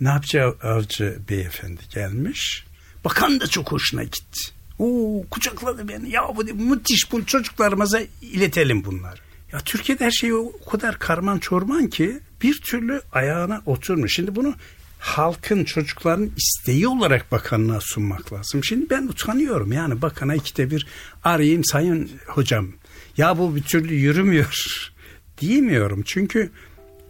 [0.00, 2.64] Nabci Avcı Beyefendi gelmiş.
[3.04, 4.52] Bakan da çok hoşuna gitti.
[4.78, 6.10] Oo kucakladı beni.
[6.10, 9.20] Ya bu müthiş bu çocuklarımıza iletelim bunlar.
[9.52, 14.14] Ya Türkiye'de her şey o kadar karman çorman ki bir türlü ayağına oturmuş.
[14.14, 14.54] Şimdi bunu
[14.98, 18.64] halkın çocukların isteği olarak bakanlığa sunmak lazım.
[18.64, 20.86] Şimdi ben utanıyorum yani bakana ikide bir
[21.24, 22.68] arayayım sayın hocam
[23.16, 24.90] ya bu bir türlü yürümüyor
[25.40, 26.02] diyemiyorum.
[26.06, 26.50] Çünkü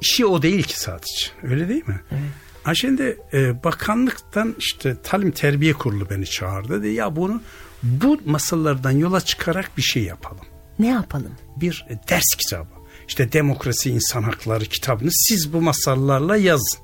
[0.00, 2.00] işi o değil ki sadece öyle değil mi?
[2.10, 2.22] Evet.
[2.62, 6.82] Ha şimdi e, bakanlıktan işte talim terbiye kurulu beni çağırdı.
[6.82, 7.42] Dedi, ya bunu
[7.82, 10.44] bu masallardan yola çıkarak bir şey yapalım.
[10.78, 11.32] Ne yapalım?
[11.56, 12.68] Bir e, ders kitabı.
[13.08, 16.80] İşte demokrasi insan hakları kitabını siz bu masallarla yazın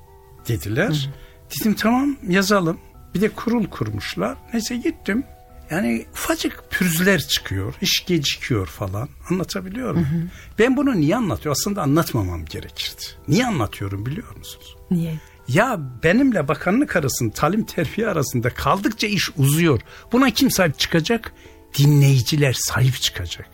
[0.48, 1.10] dediler.
[1.10, 1.60] Hı.
[1.60, 2.78] Dedim tamam yazalım.
[3.14, 4.36] Bir de kurul kurmuşlar.
[4.52, 5.24] Neyse gittim.
[5.70, 9.08] Yani ufacık pürüzler çıkıyor, iş gecikiyor falan.
[9.30, 10.08] Anlatabiliyor muyum?
[10.08, 10.22] Hı hı.
[10.58, 11.56] Ben bunu niye anlatıyorum?
[11.60, 13.02] Aslında anlatmamam gerekirdi.
[13.28, 14.76] Niye anlatıyorum biliyor musunuz?
[14.90, 15.14] Niye?
[15.48, 19.80] Ya benimle bakanlık arasında, talim terbiye arasında kaldıkça iş uzuyor.
[20.12, 21.32] Buna kim sahip çıkacak?
[21.78, 23.50] Dinleyiciler sahip çıkacak.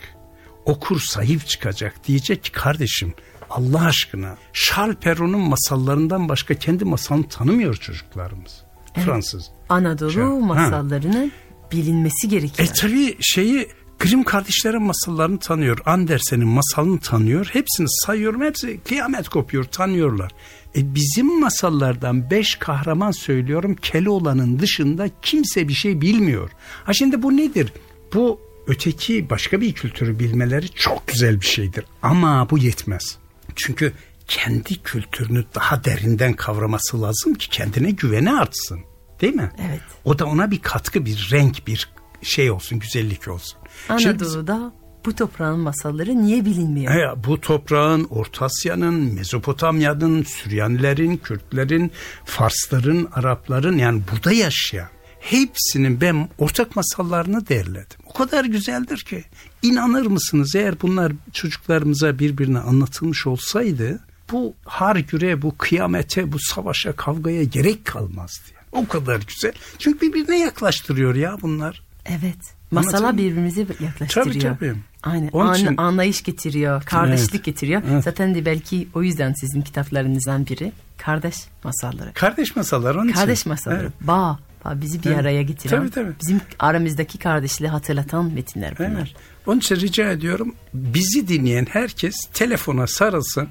[0.65, 2.09] Okur sahip çıkacak.
[2.09, 3.15] Diyecek ki kardeşim
[3.51, 8.63] Allah aşkına Charles Perrault'un masallarından başka kendi masalını tanımıyor çocuklarımız.
[8.97, 9.07] Evet.
[9.07, 9.51] Fransız.
[9.69, 11.31] Anadolu Şu, masallarının ha.
[11.73, 12.69] Bilinmesi gerekiyor.
[12.69, 13.69] E tabi şeyi
[14.01, 15.79] Grimm kardeşlerin masallarını tanıyor.
[15.87, 17.51] Andersen'in masalını tanıyor.
[17.53, 18.43] Hepsini sayıyorum.
[18.43, 19.65] Hepsi kıyamet kopuyor.
[19.65, 20.33] Tanıyorlar.
[20.77, 23.75] E bizim masallardan beş kahraman söylüyorum.
[23.75, 26.51] Keloğlan'ın dışında kimse bir şey bilmiyor.
[26.85, 27.73] Ha şimdi bu nedir?
[28.15, 31.85] Bu öteki başka bir kültürü bilmeleri çok güzel bir şeydir.
[32.03, 33.19] Ama bu yetmez.
[33.57, 33.93] Çünkü
[34.29, 38.81] kendi kültürünü daha derinden kavraması lazım ki kendine güveni artsın.
[39.21, 39.51] Değil mi?
[39.69, 39.81] Evet.
[40.05, 41.89] O da ona bir katkı, bir renk, bir
[42.23, 43.59] şey olsun, güzellik olsun.
[43.89, 44.73] Anadolu'da
[45.05, 46.93] bu toprağın masalları niye bilinmiyor?
[46.93, 51.93] He, bu toprağın Orta Asya'nın, Mezopotamya'nın, Süryanilerin, Kürtlerin,
[52.25, 54.89] Farsların, Arapların yani burada yaşayan
[55.21, 57.99] hepsinin ben ortak masallarını derledim.
[58.07, 59.25] O kadar güzeldir ki.
[59.63, 64.01] İnanır mısınız eğer bunlar çocuklarımıza birbirine anlatılmış olsaydı
[64.33, 68.60] bu hargüre, bu kıyamete, bu savaşa, kavgaya gerek kalmazdı.
[68.73, 69.53] O kadar güzel.
[69.79, 71.83] Çünkü birbirine yaklaştırıyor ya bunlar.
[72.07, 72.61] Evet.
[72.71, 74.27] Masala birbirimizi yaklaştırıyor.
[74.27, 74.75] Tabii tabii.
[75.03, 75.31] Aynen.
[75.33, 75.77] An, için...
[75.77, 77.45] Anlayış getiriyor, kardeşlik evet.
[77.45, 77.83] getiriyor.
[77.91, 78.05] Evet.
[78.05, 82.13] Zaten de belki o yüzden sizin kitaplarınızdan biri kardeş masalları.
[82.15, 83.53] Kardeş masalları onun Kardeş için.
[83.53, 83.83] masalları.
[83.83, 83.93] Evet.
[84.01, 85.19] Bağ, bağ bizi bir evet.
[85.19, 85.79] araya getiren.
[85.79, 86.13] Tabii tabii.
[86.21, 88.91] Bizim aramızdaki kardeşliği hatırlatan metinler bunlar.
[88.91, 89.15] Evet.
[89.47, 93.49] Onun için rica ediyorum bizi dinleyen herkes telefona sarılsın.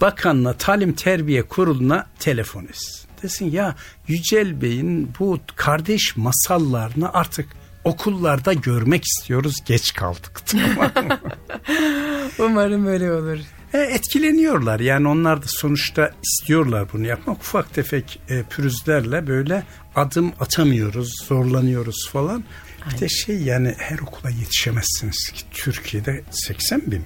[0.00, 2.99] Bakanla Talim Terbiye Kurulu'na telefon etsin.
[3.22, 3.74] Desin ya
[4.08, 7.48] Yücel Bey'in bu kardeş masallarını artık
[7.84, 10.42] okullarda görmek istiyoruz geç kaldık.
[12.38, 13.38] Umarım öyle olur.
[13.74, 19.62] E, etkileniyorlar yani onlar da sonuçta istiyorlar bunu yapmak ufak tefek e, pürüzlerle böyle
[19.94, 22.44] adım atamıyoruz zorlanıyoruz falan.
[22.84, 22.96] Aynen.
[22.96, 27.04] Bir de şey yani her okula yetişemezsiniz ki Türkiye'de 80 bin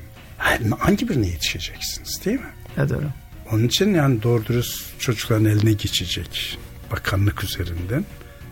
[0.78, 2.54] hangi birine yetişeceksiniz değil mi?
[2.76, 3.23] Evet doğru.
[3.52, 6.58] Onun için yani doğru dürüst çocukların eline geçecek
[6.92, 8.04] bakanlık üzerinden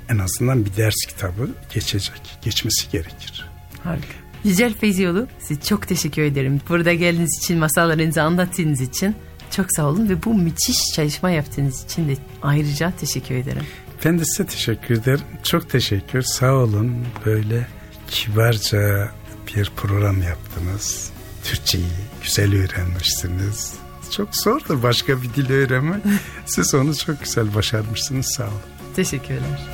[0.08, 2.38] en azından bir ders kitabı geçecek.
[2.42, 3.48] Geçmesi gerekir.
[3.84, 4.14] Harika.
[4.44, 6.60] Yücel Feyzioğlu size çok teşekkür ederim.
[6.68, 9.16] Burada geldiğiniz için, masallarınızı anlattığınız için
[9.50, 13.62] çok sağ olun ve bu müthiş çalışma yaptığınız için de ayrıca teşekkür ederim.
[14.04, 15.20] Ben de size teşekkür ederim.
[15.42, 16.22] Çok teşekkür.
[16.22, 17.06] Sağ olun.
[17.26, 17.66] Böyle
[18.08, 19.10] kibarca
[19.46, 21.10] bir program yaptınız.
[21.44, 21.84] Türkçeyi
[22.22, 23.74] güzel öğrenmişsiniz.
[24.16, 26.02] Çok zordur başka bir dil öğrenmek.
[26.46, 28.26] Siz onu çok güzel başarmışsınız.
[28.26, 28.52] Sağ olun.
[28.96, 29.68] Teşekkürler.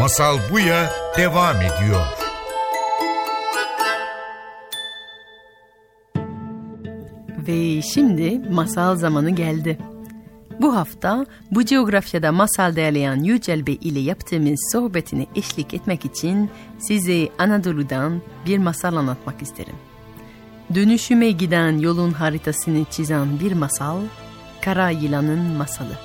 [0.00, 2.06] Masal Buya devam ediyor.
[7.48, 9.78] Ve şimdi masal zamanı geldi.
[10.60, 17.28] Bu hafta bu coğrafyada masal değerleyen Yücel Bey ile yaptığımız sohbetini eşlik etmek için size
[17.38, 19.91] Anadolu'dan bir masal anlatmak isterim.
[20.74, 24.00] Dönüşüme giden yolun haritasını çizen bir masal
[24.60, 25.98] Kara Yılanın Masalı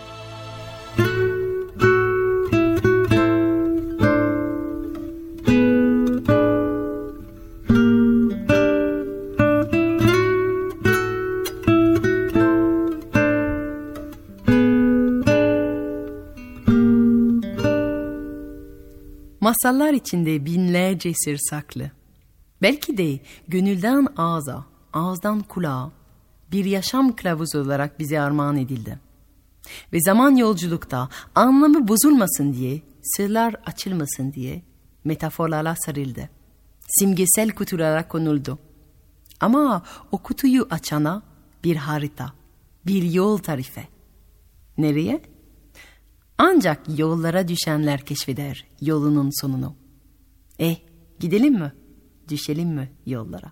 [19.41, 21.91] Masallar içinde binlerce sır saklı.
[22.61, 25.91] Belki de gönülden ağza, ağızdan kulağa,
[26.51, 28.99] bir yaşam kılavuzu olarak bize armağan edildi.
[29.93, 34.61] Ve zaman yolculukta anlamı bozulmasın diye, sırlar açılmasın diye
[35.03, 36.29] metaforlarla sarıldı.
[36.87, 38.59] Simgesel kutulara konuldu.
[39.39, 41.23] Ama o kutuyu açana
[41.63, 42.33] bir harita,
[42.85, 43.87] bir yol tarife.
[44.77, 45.21] Nereye?
[46.37, 49.75] Ancak yollara düşenler keşfeder yolunun sonunu.
[50.59, 50.77] Eh,
[51.19, 51.71] gidelim mi?
[52.29, 53.51] Düşelim mi yollara?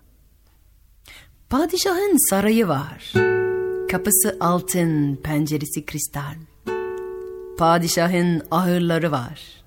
[1.50, 3.12] Padişahın sarayı var.
[3.90, 6.36] Kapısı altın, penceresi kristal.
[7.58, 9.64] Padişahın ahırları var.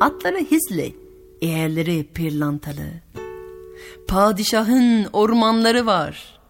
[0.00, 0.96] Atları hizli,
[1.40, 2.90] eğerleri pırlantalı.
[4.08, 6.40] Padişahın ormanları var.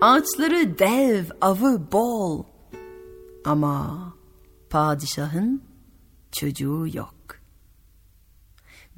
[0.00, 2.44] Ağaçları dev, avı bol.
[3.44, 4.14] Ama
[4.70, 5.62] padişahın
[6.32, 7.14] çocuğu yok.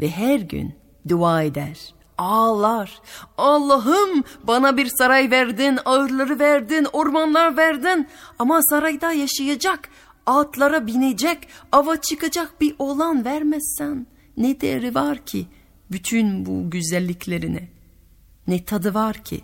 [0.01, 0.75] Ve her gün
[1.09, 3.01] dua eder, ağlar.
[3.39, 8.09] Allah'ım bana bir saray verdin, ağırları verdin, ormanlar verdin.
[8.39, 9.89] Ama sarayda yaşayacak,
[10.27, 15.47] atlara binecek, ava çıkacak bir oğlan vermezsen ne değeri var ki
[15.91, 17.69] bütün bu güzelliklerine?
[18.49, 19.41] Ne tadı var ki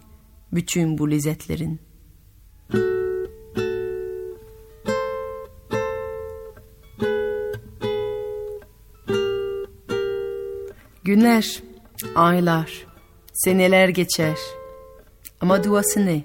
[0.53, 1.81] bütün bu lezzetlerin?
[11.05, 11.63] Günler,
[12.15, 12.87] aylar,
[13.33, 14.39] seneler geçer.
[15.41, 16.25] Ama duası ne?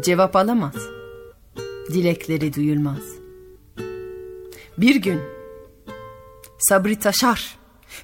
[0.00, 0.74] Cevap alamaz.
[1.88, 3.02] Dilekleri duyulmaz.
[4.78, 5.20] Bir gün
[6.58, 7.58] sabri taşar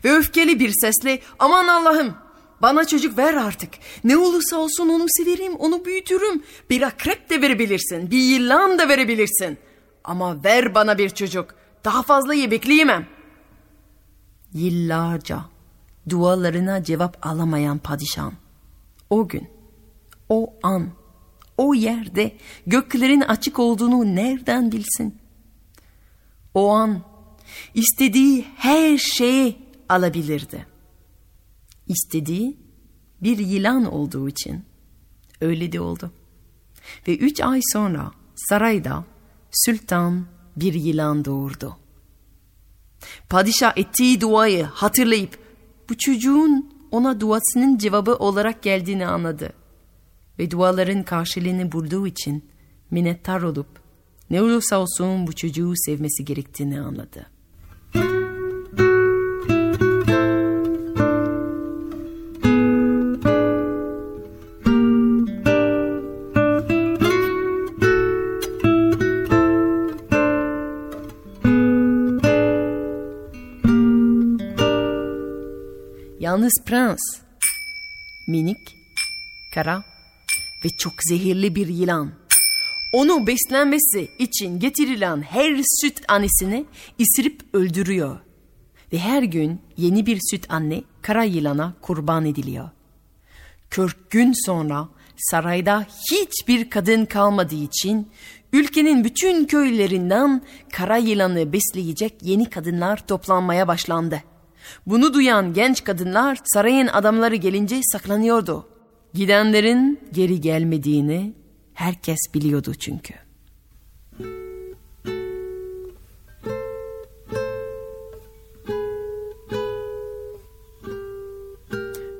[0.04, 2.14] ve öfkeli bir sesle aman Allah'ım
[2.62, 3.70] bana çocuk ver artık.
[4.04, 6.42] Ne olursa olsun onu severim, onu büyütürüm.
[6.70, 9.58] Bir akrep de verebilirsin, bir yılan da verebilirsin.
[10.04, 11.54] Ama ver bana bir çocuk.
[11.84, 13.06] Daha fazla bekleyemem.
[14.52, 15.55] Yıllarca
[16.08, 18.30] dualarına cevap alamayan padişah.
[19.10, 19.48] O gün,
[20.28, 20.90] o an,
[21.58, 25.18] o yerde göklerin açık olduğunu nereden bilsin?
[26.54, 27.02] O an
[27.74, 29.56] istediği her şeyi
[29.88, 30.66] alabilirdi.
[31.86, 32.56] İstediği
[33.22, 34.64] bir yılan olduğu için
[35.40, 36.12] öyle de oldu.
[37.08, 39.04] Ve üç ay sonra sarayda
[39.52, 41.76] sultan bir yılan doğurdu.
[43.28, 45.45] Padişah ettiği duayı hatırlayıp
[45.88, 49.52] bu çocuğun ona duasının cevabı olarak geldiğini anladı.
[50.38, 52.44] Ve duaların karşılığını bulduğu için
[52.90, 53.68] minnettar olup
[54.30, 57.26] ne olursa olsun bu çocuğu sevmesi gerektiğini anladı.
[76.46, 76.98] Yalnız prens
[78.26, 78.76] minik,
[79.54, 79.84] kara
[80.64, 82.12] ve çok zehirli bir yılan.
[82.92, 86.64] Onu beslenmesi için getirilen her süt annesini
[86.98, 88.18] isirip öldürüyor.
[88.92, 92.70] Ve her gün yeni bir süt anne kara yılana kurban ediliyor.
[93.70, 98.08] Kırk gün sonra sarayda hiçbir kadın kalmadığı için
[98.52, 104.22] ülkenin bütün köylerinden kara yılanı besleyecek yeni kadınlar toplanmaya başlandı.
[104.86, 108.66] Bunu duyan genç kadınlar sarayın adamları gelince saklanıyordu.
[109.14, 111.32] Gidenlerin geri gelmediğini
[111.74, 113.14] herkes biliyordu çünkü.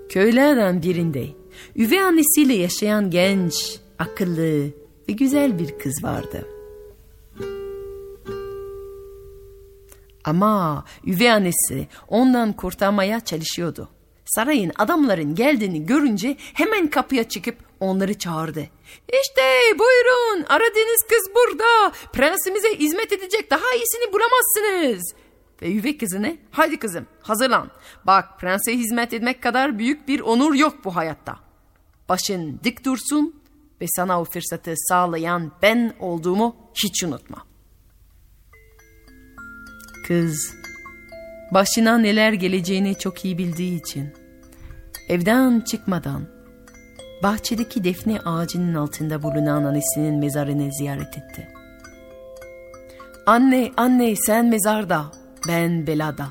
[0.09, 1.27] Köylerden birinde
[1.77, 4.65] üvey annesiyle yaşayan genç, akıllı
[5.09, 6.56] ve güzel bir kız vardı.
[10.27, 13.89] Ama üvey annesi ondan kurtarmaya çalışıyordu.
[14.25, 18.61] Sarayın adamların geldiğini görünce hemen kapıya çıkıp onları çağırdı.
[19.09, 19.43] İşte
[19.79, 21.93] buyurun aradığınız kız burada.
[22.13, 25.15] Prensimize hizmet edecek daha iyisini bulamazsınız.
[25.63, 27.71] Ve üvey kızını hadi kızım hazırlan.
[28.05, 31.37] Bak prense hizmet etmek kadar büyük bir onur yok bu hayatta.
[32.09, 33.43] Başın dik dursun
[33.81, 37.56] ve sana o fırsatı sağlayan ben olduğumu hiç unutma.''
[40.09, 40.55] Kız
[41.51, 44.09] başına neler geleceğini çok iyi bildiği için
[45.09, 46.23] evden çıkmadan
[47.23, 51.49] bahçedeki defne ağacının altında bulunan annesinin mezarını ziyaret etti.
[53.27, 55.05] Anne, anne sen mezarda,
[55.49, 56.27] ben belada.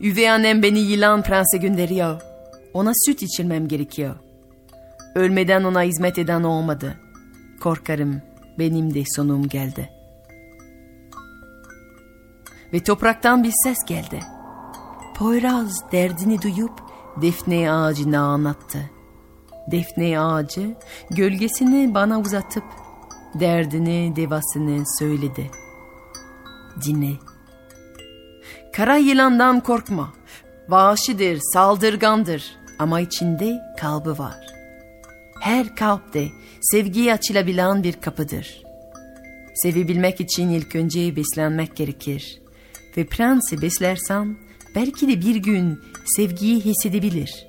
[0.00, 2.20] Üvey annem beni yılan prense gönderiyor.
[2.74, 4.16] Ona süt içirmem gerekiyor.
[5.14, 6.94] Ölmeden ona hizmet eden olmadı.
[7.60, 8.22] Korkarım
[8.58, 9.95] benim de sonum geldi.''
[12.72, 14.20] Ve topraktan bir ses geldi.
[15.16, 16.72] Poyraz derdini duyup
[17.22, 18.90] defne ağacına anlattı.
[19.70, 20.74] Defne ağacı
[21.10, 22.64] gölgesini bana uzatıp
[23.34, 25.50] derdini devasını söyledi.
[26.84, 27.12] Dinle.
[28.72, 30.12] Kara yılandan korkma.
[30.68, 34.46] Vahşidir, saldırgandır ama içinde kalbi var.
[35.40, 36.28] Her kalpte
[36.60, 38.62] sevgiye açılabilen bir kapıdır.
[39.54, 42.45] Sevebilmek için ilk önce beslenmek gerekir
[42.96, 44.36] ve prensi beslersen
[44.74, 45.80] belki de bir gün
[46.16, 47.46] sevgiyi hissedebilir.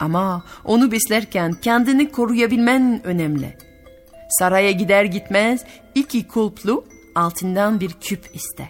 [0.00, 3.56] Ama onu beslerken kendini koruyabilmen önemli.
[4.30, 5.64] Saraya gider gitmez
[5.94, 8.68] iki kulplu altından bir küp iste.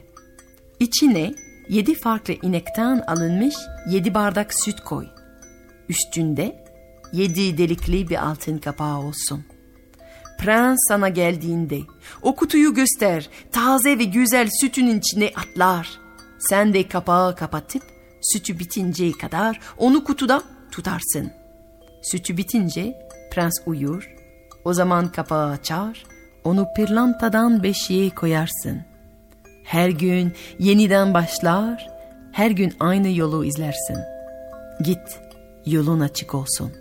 [0.81, 1.35] İçine
[1.69, 3.55] yedi farklı inekten alınmış
[3.89, 5.07] yedi bardak süt koy.
[5.89, 6.65] Üstünde
[7.13, 9.45] yedi delikli bir altın kapağı olsun.
[10.43, 11.79] Prens sana geldiğinde
[12.23, 15.89] o kutuyu göster, taze ve güzel sütün içine atlar.
[16.39, 17.83] Sen de kapağı kapatıp
[18.23, 21.33] sütü bitinceye kadar onu kutuda tutarsın.
[22.03, 24.15] Sütü bitince prens uyur,
[24.65, 26.05] o zaman kapağı açar,
[26.45, 28.83] onu pırlantadan beşiğe koyarsın.
[29.65, 31.91] Her gün yeniden başlar,
[32.33, 33.99] her gün aynı yolu izlersin.
[34.81, 35.21] Git,
[35.67, 36.73] yolun açık olsun.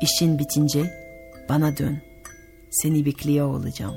[0.00, 0.94] İşin bitince
[1.48, 2.15] bana dön.
[2.82, 3.94] Seni bekliyor olacağım.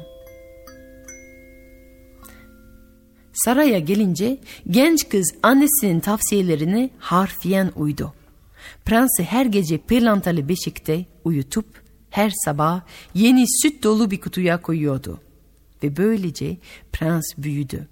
[3.33, 8.13] Saraya gelince genç kız annesinin tavsiyelerine harfiyen uydu.
[8.85, 11.65] Prensi her gece pırlantalı beşikte uyutup
[12.09, 12.81] her sabah
[13.13, 15.21] yeni süt dolu bir kutuya koyuyordu.
[15.83, 16.57] Ve böylece
[16.91, 17.87] prens büyüdü.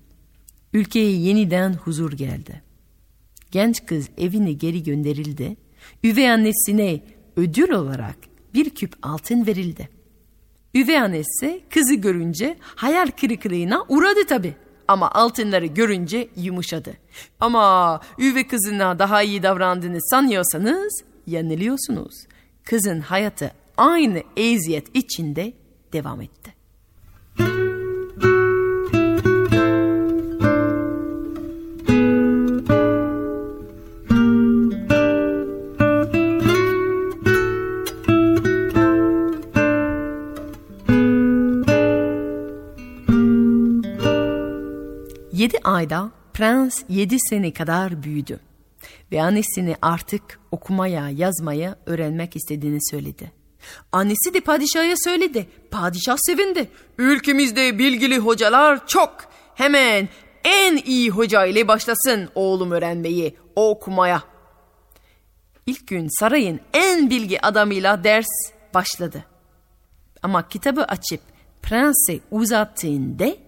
[0.73, 2.61] Ülkeye yeniden huzur geldi.
[3.51, 5.57] Genç kız evine geri gönderildi.
[6.03, 7.03] Üvey annesine
[7.35, 8.15] ödül olarak
[8.53, 9.96] bir küp altın verildi.
[10.77, 14.55] Üvey annesi kızı görünce hayal kırıklığına uğradı tabi.
[14.87, 16.93] Ama altınları görünce yumuşadı.
[17.39, 22.13] Ama üvey kızına daha iyi davrandığını sanıyorsanız yanılıyorsunuz.
[22.63, 25.53] Kızın hayatı aynı eziyet içinde
[25.93, 26.56] devam etti.
[45.77, 48.39] Ayda prens yedi sene kadar büyüdü
[49.11, 53.31] ve annesini artık okumaya yazmaya öğrenmek istediğini söyledi.
[53.91, 55.49] Annesi de padişaha söyledi.
[55.71, 56.69] Padişah sevindi.
[56.97, 59.17] Ülkemizde bilgili hocalar çok.
[59.55, 60.09] Hemen
[60.43, 64.23] en iyi hoca ile başlasın oğlum öğrenmeyi, okumaya.
[65.65, 68.27] İlk gün sarayın en bilgi adamıyla ders
[68.73, 69.25] başladı.
[70.23, 71.21] Ama kitabı açıp
[71.61, 73.46] prense uzattığında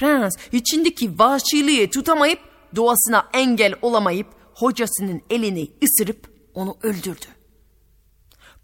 [0.00, 2.38] prens içindeki vahşiliği tutamayıp
[2.76, 7.26] doğasına engel olamayıp hocasının elini ısırıp onu öldürdü.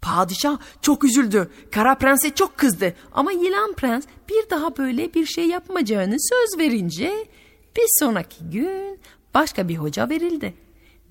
[0.01, 1.51] Padişah çok üzüldü.
[1.71, 2.93] Kara prense çok kızdı.
[3.11, 7.27] Ama yılan prens bir daha böyle bir şey yapmayacağını söz verince
[7.75, 8.99] bir sonraki gün
[9.33, 10.53] başka bir hoca verildi.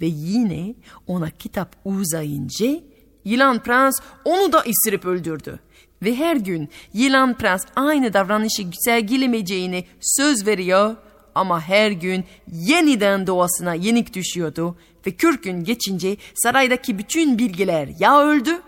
[0.01, 0.75] Ve yine
[1.07, 2.81] ona kitap uzayınca
[3.25, 5.61] yılan prens onu da ısırıp öldürdü.
[6.03, 10.97] Ve her gün yılan prens aynı davranışı sergilemeyeceğini söz veriyor
[11.35, 18.21] ama her gün yeniden doğasına yenik düşüyordu ve 40 gün geçince saraydaki bütün bilgiler ya
[18.21, 18.63] öldü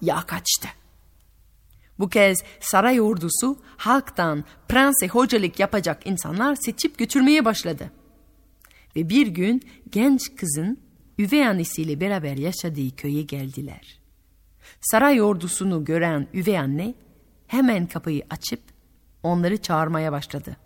[0.00, 0.68] ya kaçtı.
[1.98, 7.90] Bu kez saray ordusu halktan prense hocalık yapacak insanlar seçip götürmeye başladı.
[8.96, 10.78] Ve bir gün genç kızın
[11.18, 14.01] üvey annesiyle beraber yaşadığı köye geldiler.
[14.82, 16.94] Saray ordusunu gören üvey anne
[17.46, 18.60] hemen kapıyı açıp
[19.22, 20.56] onları çağırmaya başladı.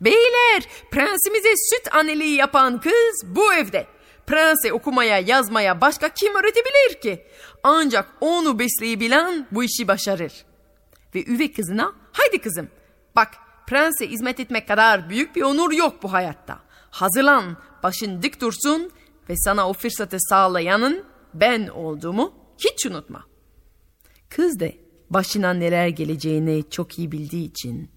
[0.00, 3.86] Beyler prensimize süt anneliği yapan kız bu evde.
[4.26, 7.26] Prense okumaya yazmaya başka kim öğretebilir ki?
[7.62, 10.32] Ancak onu besleyebilen bu işi başarır.
[11.14, 12.68] Ve üvey kızına haydi kızım
[13.16, 13.28] bak
[13.66, 16.58] prense hizmet etmek kadar büyük bir onur yok bu hayatta.
[16.90, 18.90] Hazırlan başın dik dursun
[19.28, 21.04] ve sana o fırsatı sağlayanın
[21.34, 23.33] ben olduğumu hiç unutma.
[24.36, 24.66] Kız da
[25.10, 27.88] başına neler geleceğini çok iyi bildiği için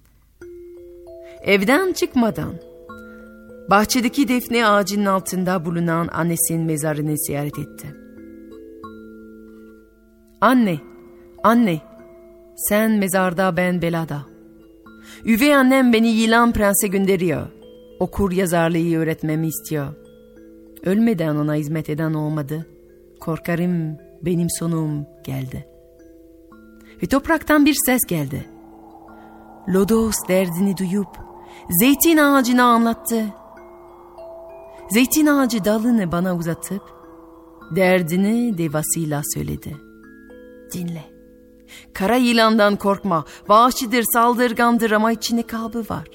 [1.41, 2.53] evden çıkmadan
[3.69, 7.87] bahçedeki defne ağacının altında bulunan annesinin mezarını ziyaret etti.
[10.41, 10.79] Anne,
[11.43, 11.81] anne,
[12.55, 14.25] sen mezarda ben belada.
[15.25, 17.47] Üvey annem beni yılan prense gönderiyor.
[17.99, 19.87] Okur yazarlığı öğretmemi istiyor.
[20.85, 22.67] Ölmeden ona hizmet eden olmadı.
[23.19, 25.76] Korkarım benim sonum geldi.
[27.03, 28.45] Ve topraktan bir ses geldi.
[29.69, 31.07] Lodos derdini duyup
[31.69, 33.25] zeytin ağacına anlattı.
[34.89, 36.81] Zeytin ağacı dalını bana uzatıp
[37.75, 39.77] derdini devasıyla söyledi.
[40.73, 41.03] Dinle.
[41.93, 43.25] Kara yılandan korkma.
[43.47, 46.07] Vahşidir, saldırgandır ama içinde kalbi var.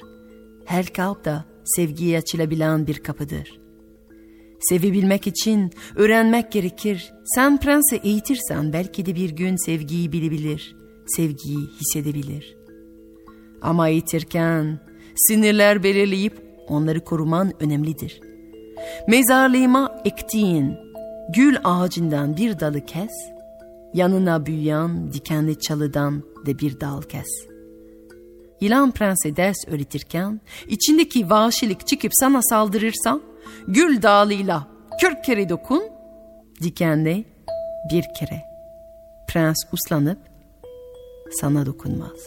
[0.65, 3.62] Her kalp da sevgiye açılabilen bir kapıdır.
[4.63, 7.13] Sevebilmek için öğrenmek gerekir.
[7.25, 12.57] Sen prense eğitirsen belki de bir gün sevgiyi bilebilir, sevgiyi hissedebilir.
[13.63, 14.81] Ama eğitirken
[15.17, 18.21] sinirler belirleyip onları koruman önemlidir.
[19.09, 20.75] Mezarlığıma ektiğin
[21.35, 23.11] gül ağacından bir dalı kes,
[23.95, 27.29] yanına büyüyen dikenli çalıdan de bir dal kes.
[28.61, 33.21] Yılan prense ders öğretirken içindeki vahşilik çıkıp sana saldırırsa
[33.69, 34.69] gül dalıyla
[35.01, 35.83] kırk kere dokun,
[36.63, 37.25] dikenle
[37.91, 38.43] bir kere.
[39.29, 40.19] Prens uslanıp
[41.41, 42.19] sana dokunmaz.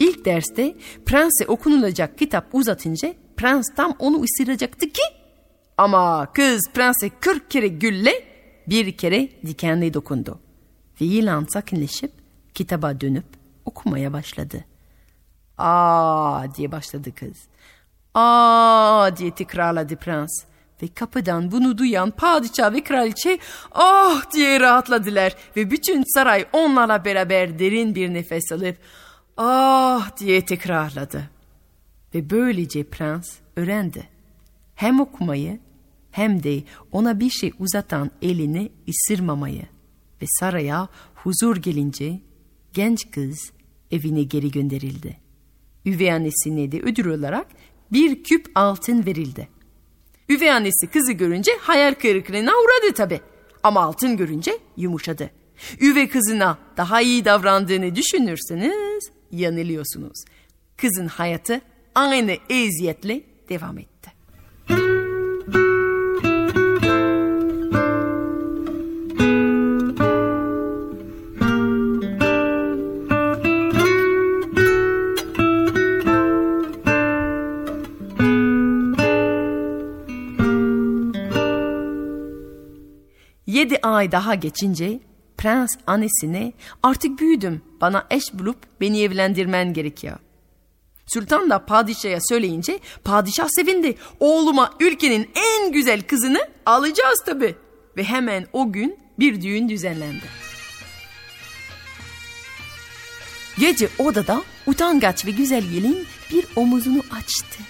[0.00, 0.74] İlk derste
[1.06, 5.02] prense okunulacak kitap uzatınca prens tam onu ısıracaktı ki
[5.78, 8.12] ama kız prense kırk kere gülle
[8.66, 10.40] bir kere dikenle dokundu.
[11.00, 12.12] Ve yılan sakinleşip
[12.54, 13.24] kitaba dönüp
[13.64, 14.64] okumaya başladı.
[15.62, 17.36] Aa diye başladı kız.
[18.14, 20.44] Aa diye tekrarladı prens.
[20.82, 23.38] Ve kapıdan bunu duyan padişah ve kraliçe
[23.72, 25.36] ah diye rahatladılar.
[25.56, 28.76] Ve bütün saray onlarla beraber derin bir nefes alıp
[29.36, 31.30] ah diye tekrarladı.
[32.14, 34.08] Ve böylece prens öğrendi.
[34.74, 35.60] Hem okumayı
[36.10, 39.62] hem de ona bir şey uzatan elini ısırmamayı
[40.22, 42.20] ve saraya huzur gelince
[42.72, 43.52] genç kız
[43.90, 45.21] evine geri gönderildi.
[45.86, 47.46] Üvey annesine de ödül olarak
[47.92, 49.48] bir küp altın verildi.
[50.28, 53.20] Üvey annesi kızı görünce hayal kırıklığına uğradı tabi.
[53.62, 55.30] Ama altın görünce yumuşadı.
[55.80, 60.24] Üvey kızına daha iyi davrandığını düşünürseniz yanılıyorsunuz.
[60.76, 61.60] Kızın hayatı
[61.94, 64.12] aynı eziyetle devam etti.
[83.62, 85.00] Yedi ay daha geçince
[85.38, 86.52] prens annesine
[86.82, 90.18] artık büyüdüm bana eş bulup beni evlendirmen gerekiyor.
[91.06, 93.94] Sultan da padişaha söyleyince padişah sevindi.
[94.20, 97.56] Oğluma ülkenin en güzel kızını alacağız tabi.
[97.96, 100.24] Ve hemen o gün bir düğün düzenlendi.
[103.58, 107.62] Gece odada utangaç ve güzel gelin bir omuzunu açtı.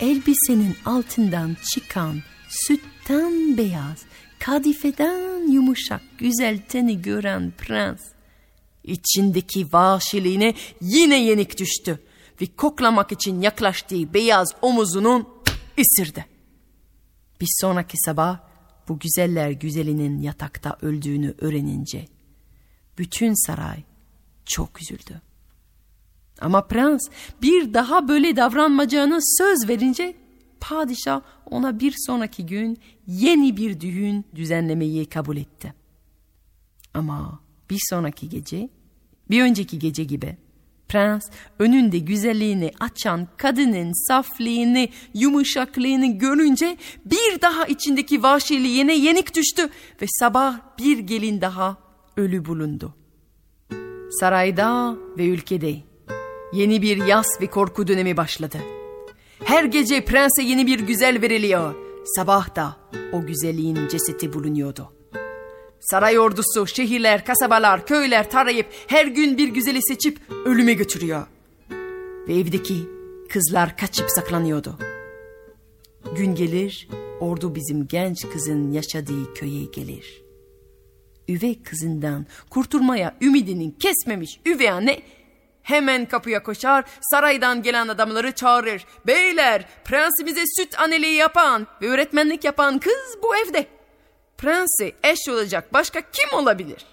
[0.00, 4.07] Elbisenin altından çıkan sütten beyaz,
[4.40, 8.00] kadifeden yumuşak güzel teni gören prens
[8.84, 11.98] içindeki vahşiliğine yine yenik düştü
[12.40, 15.28] ve koklamak için yaklaştığı beyaz omuzunun
[15.78, 16.24] ısırdı.
[17.40, 18.38] Bir sonraki sabah
[18.88, 22.08] bu güzeller güzelinin yatakta öldüğünü öğrenince
[22.98, 23.82] bütün saray
[24.44, 25.20] çok üzüldü.
[26.40, 27.00] Ama prens
[27.42, 30.16] bir daha böyle davranmayacağını söz verince
[30.60, 35.74] padişah ona bir sonraki gün yeni bir düğün düzenlemeyi kabul etti.
[36.94, 37.40] Ama
[37.70, 38.68] bir sonraki gece,
[39.30, 40.36] bir önceki gece gibi
[40.88, 41.22] prens
[41.58, 49.62] önünde güzelliğini açan kadının saflığını, yumuşaklığını görünce bir daha içindeki vahşiliğine yenik düştü
[50.02, 51.76] ve sabah bir gelin daha
[52.16, 52.94] ölü bulundu.
[54.20, 55.74] Sarayda ve ülkede
[56.52, 58.58] yeni bir yas ve korku dönemi başladı.
[59.44, 61.74] Her gece prense yeni bir güzel veriliyor.
[62.16, 62.76] Sabah da
[63.12, 64.92] o güzelliğin cesedi bulunuyordu.
[65.80, 71.26] Saray ordusu şehirler, kasabalar, köyler tarayıp her gün bir güzeli seçip ölüme götürüyor.
[72.28, 72.74] Ve evdeki
[73.28, 74.78] kızlar kaçıp saklanıyordu.
[76.16, 76.88] Gün gelir,
[77.20, 80.22] ordu bizim genç kızın yaşadığı köye gelir.
[81.28, 85.00] Üvey kızından kurtulmaya ümidinin kesmemiş üvey anne
[85.68, 88.84] Hemen kapıya koşar, saraydan gelen adamları çağırır.
[89.06, 93.66] Beyler, prensimize süt anneliği yapan ve öğretmenlik yapan kız bu evde.
[94.38, 96.86] Prensi eş olacak başka kim olabilir?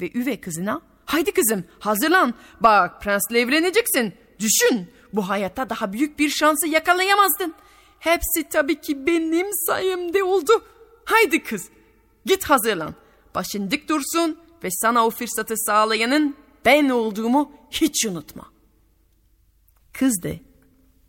[0.00, 4.14] Ve üvey kızına, haydi kızım hazırlan, bak prensle evleneceksin.
[4.40, 7.54] Düşün, bu hayatta daha büyük bir şansı yakalayamazdın.
[7.98, 10.64] Hepsi tabii ki benim sayemde oldu.
[11.04, 11.68] Haydi kız,
[12.26, 12.94] git hazırlan.
[13.34, 18.44] Başın dik dursun ve sana o fırsatı sağlayanın ben olduğumu hiç unutma.
[19.92, 20.40] Kız de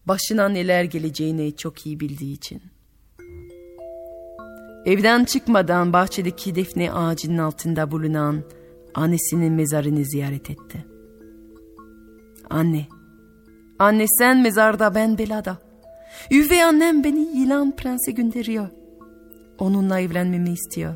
[0.06, 2.62] başına neler geleceğini çok iyi bildiği için.
[4.86, 8.44] Evden çıkmadan bahçedeki defne ağacının altında bulunan
[8.96, 10.86] annesinin mezarını ziyaret etti.
[12.50, 12.88] Anne,
[13.80, 15.58] anne sen mezarda ben belada.
[16.32, 18.70] Üvey annem beni yılan prense gönderiyor.
[19.60, 20.96] Onunla evlenmemi istiyor.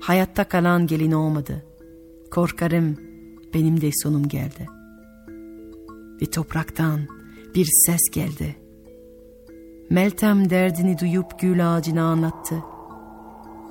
[0.00, 1.69] Hayatta kalan gelin olmadı.
[2.30, 2.96] Korkarım
[3.54, 4.66] benim de sonum geldi.
[6.22, 7.00] Ve topraktan
[7.54, 8.56] bir ses geldi.
[9.90, 12.54] Meltem derdini duyup gül ağacına anlattı.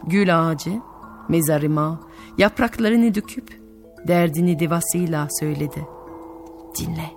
[0.07, 0.81] Gül ağacı
[1.29, 1.99] mezarıma
[2.37, 3.59] yapraklarını döküp
[4.07, 5.87] derdini devasıyla söyledi.
[6.79, 7.11] Dinle.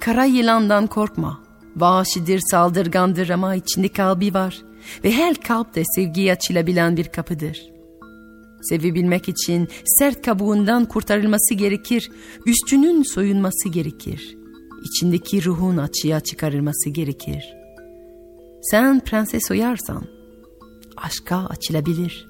[0.00, 1.40] Kara yılandan korkma.
[1.76, 4.62] Vahşidir, saldırgandır ama içinde kalbi var.
[5.04, 7.79] Ve her kalp de sevgiye açılabilen bir kapıdır.
[8.62, 12.10] Sevebilmek için sert kabuğundan kurtarılması gerekir,
[12.46, 14.36] üstünün soyunması gerekir.
[14.84, 17.54] İçindeki ruhun açığa çıkarılması gerekir.
[18.62, 20.02] Sen prenses oyarsan,
[20.96, 22.28] aşka açılabilir,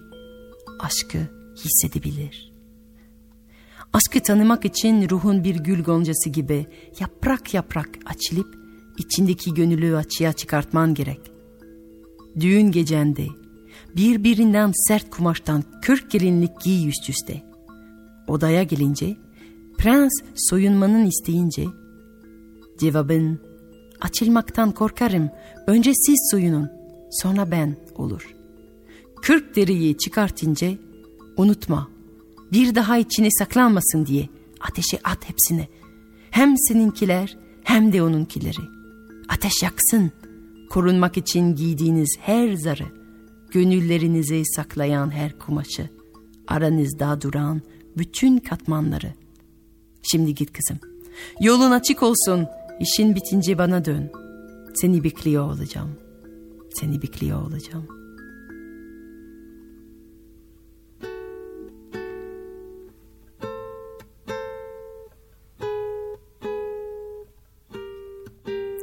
[0.80, 1.18] aşkı
[1.56, 2.52] hissedebilir.
[3.92, 6.66] Aşkı tanımak için ruhun bir gül goncası gibi
[7.00, 8.58] yaprak yaprak açılıp
[8.98, 11.20] içindeki gönüllü açığa çıkartman gerek.
[12.40, 13.26] Düğün gecende
[13.96, 17.42] birbirinden sert kumaştan kırk gelinlik giy üst üste.
[18.28, 19.16] Odaya gelince
[19.78, 21.64] prens soyunmanın isteyince
[22.80, 23.40] cevabın
[24.00, 25.30] açılmaktan korkarım
[25.66, 26.70] önce siz soyunun
[27.10, 28.34] sonra ben olur.
[29.22, 30.68] Kırk deriyi çıkartınca
[31.36, 31.88] unutma
[32.52, 34.28] bir daha içine saklanmasın diye
[34.60, 35.68] ateşe at hepsini.
[36.30, 38.62] Hem seninkiler hem de onunkileri.
[39.28, 40.12] Ateş yaksın
[40.70, 42.86] korunmak için giydiğiniz her zarı,
[43.52, 45.88] gönüllerinizi saklayan her kumaşı,
[46.48, 47.62] aranızda duran
[47.96, 49.14] bütün katmanları.
[50.02, 50.78] Şimdi git kızım.
[51.40, 52.46] Yolun açık olsun.
[52.80, 54.10] İşin bitince bana dön.
[54.74, 55.90] Seni bekliyor olacağım.
[56.74, 57.99] Seni bekliyor olacağım.''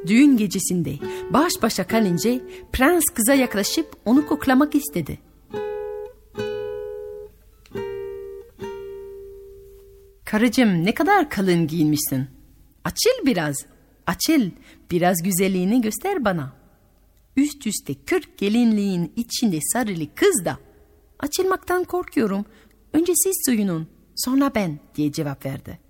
[0.07, 0.93] Düğün gecesinde
[1.29, 2.39] baş başa kalınca
[2.73, 5.19] prens kıza yaklaşıp onu koklamak istedi.
[10.25, 12.27] Karıcığım ne kadar kalın giyinmişsin.
[12.83, 13.65] Açıl biraz.
[14.07, 14.49] Açıl.
[14.91, 16.53] Biraz güzelliğini göster bana.
[17.37, 20.57] Üst üste kırk gelinliğin içinde sarılı kız da.
[21.19, 22.45] Açılmaktan korkuyorum.
[22.93, 23.87] Önce siz soyunun.
[24.15, 25.86] Sonra ben diye cevap verdi.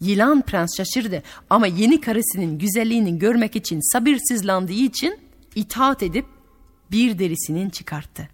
[0.00, 5.18] Yılan prens şaşırdı ama yeni karısının güzelliğini görmek için sabırsızlandığı için
[5.54, 6.24] itaat edip
[6.90, 8.28] bir derisinin çıkarttı.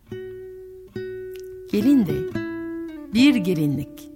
[1.72, 2.14] Gelin de
[3.14, 4.08] bir gelinlik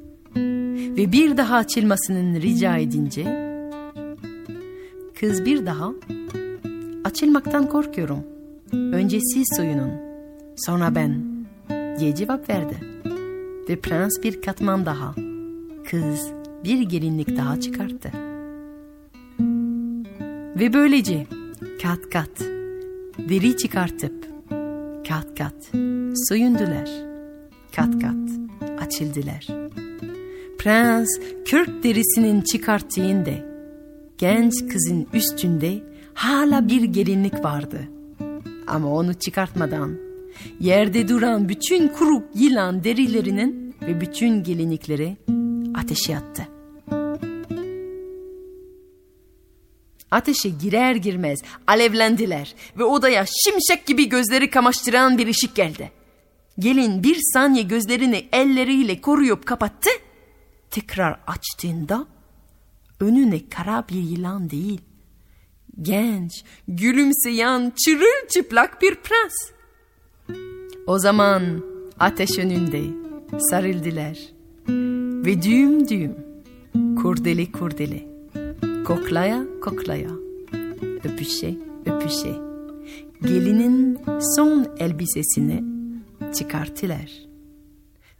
[0.96, 3.24] ve bir daha açılmasının rica edince
[5.20, 5.90] kız bir daha
[7.04, 8.24] açılmaktan korkuyorum.
[8.72, 9.92] Önce siz soyunun
[10.56, 11.22] sonra ben
[11.98, 12.74] diye cevap verdi.
[13.68, 15.14] Ve prens bir katman daha
[15.90, 18.10] kız bir gelinlik daha çıkarttı.
[20.58, 21.26] Ve böylece
[21.82, 22.40] kat kat
[23.18, 24.26] deri çıkartıp
[25.08, 25.70] kat kat
[26.28, 26.90] soyundular.
[27.76, 28.30] Kat kat
[28.80, 29.46] açıldılar.
[30.58, 31.08] Prens
[31.44, 33.30] kürk derisinin çıkarttığında
[34.18, 35.82] genç kızın üstünde
[36.14, 37.78] hala bir gelinlik vardı.
[38.66, 39.98] Ama onu çıkartmadan
[40.60, 45.16] yerde duran bütün kuru yılan derilerinin ve bütün gelinlikleri
[45.74, 46.49] ateşe attı.
[50.10, 55.92] Ateşe girer girmez alevlendiler ve odaya şimşek gibi gözleri kamaştıran bir ışık geldi.
[56.58, 59.90] Gelin bir saniye gözlerini elleriyle koruyup kapattı.
[60.70, 62.06] Tekrar açtığında
[63.00, 64.80] önüne kara bir yılan değil,
[65.82, 69.34] genç, gülümseyen, çırılçıplak bir prens.
[70.86, 71.42] O zaman
[71.98, 72.82] ateş önünde
[73.38, 74.18] sarıldılar
[75.26, 76.16] ve düğüm düğüm,
[77.02, 78.09] kurdele kurdele,
[78.90, 80.10] koklaya koklaya,
[81.04, 81.54] öpüşe
[81.86, 82.34] öpüşe,
[83.22, 83.98] gelinin
[84.36, 85.64] son elbisesini
[86.34, 87.10] çıkarttılar.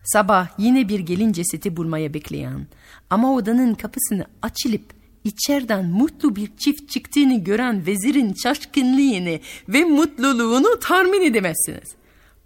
[0.04, 2.66] Sabah yine bir gelin cesedi bulmaya bekleyen
[3.10, 4.84] ama odanın kapısını açılıp
[5.24, 11.94] içeriden mutlu bir çift çıktığını gören vezirin şaşkınlığını ve mutluluğunu tahmin edemezsiniz.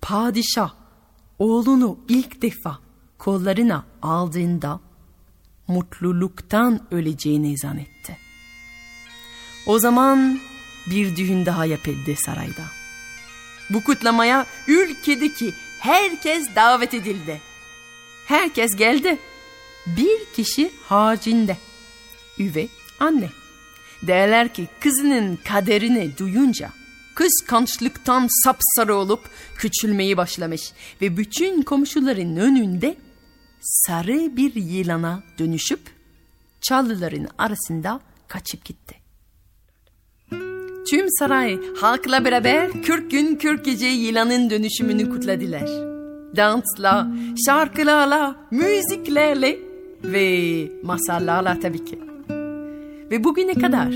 [0.00, 0.74] Padişah
[1.38, 2.78] oğlunu ilk defa
[3.18, 4.80] kollarına aldığında
[5.68, 8.16] mutluluktan öleceğini zannetti.
[9.66, 10.40] O zaman
[10.90, 12.64] bir düğün daha yapıldı sarayda.
[13.70, 17.40] Bu kutlamaya ülkedeki herkes davet edildi.
[18.26, 19.18] Herkes geldi.
[19.86, 21.56] Bir kişi haricinde.
[22.38, 22.68] Üve
[23.00, 23.28] anne.
[24.02, 26.70] Derler ki kızının kaderini duyunca
[27.14, 29.20] kıskançlıktan sapsarı olup
[29.56, 32.96] küçülmeyi başlamış ve bütün komşuların önünde
[33.64, 35.80] sarı bir yılana dönüşüp
[36.60, 38.94] çalıların arasında kaçıp gitti.
[40.90, 45.68] Tüm saray halkla beraber 40 gün 40 gece yılanın dönüşümünü kutladılar.
[46.36, 47.08] Dansla,
[47.46, 49.58] şarkılarla, müziklerle
[50.04, 51.98] ve masallarla tabii ki.
[53.10, 53.94] Ve bugüne kadar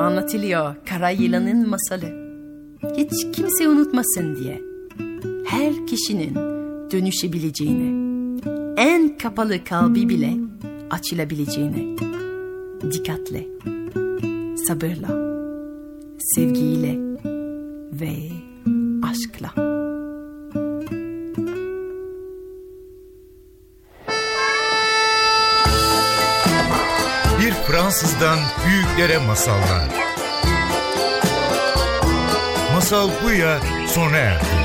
[0.00, 2.28] anlatılıyor kara yılanın masalı.
[2.96, 4.60] Hiç kimse unutmasın diye.
[5.46, 6.34] Her kişinin
[6.90, 8.07] dönüşebileceğini
[8.78, 10.36] en kapalı kalbi bile
[10.90, 11.98] açılabileceğine
[12.92, 13.46] dikkatle,
[14.66, 15.08] sabırla,
[16.18, 16.98] sevgiyle
[17.92, 18.12] ve
[19.02, 19.52] aşkla.
[27.40, 29.88] Bir Fransızdan büyüklere masallar.
[32.74, 34.57] Masal Buya sona erdi.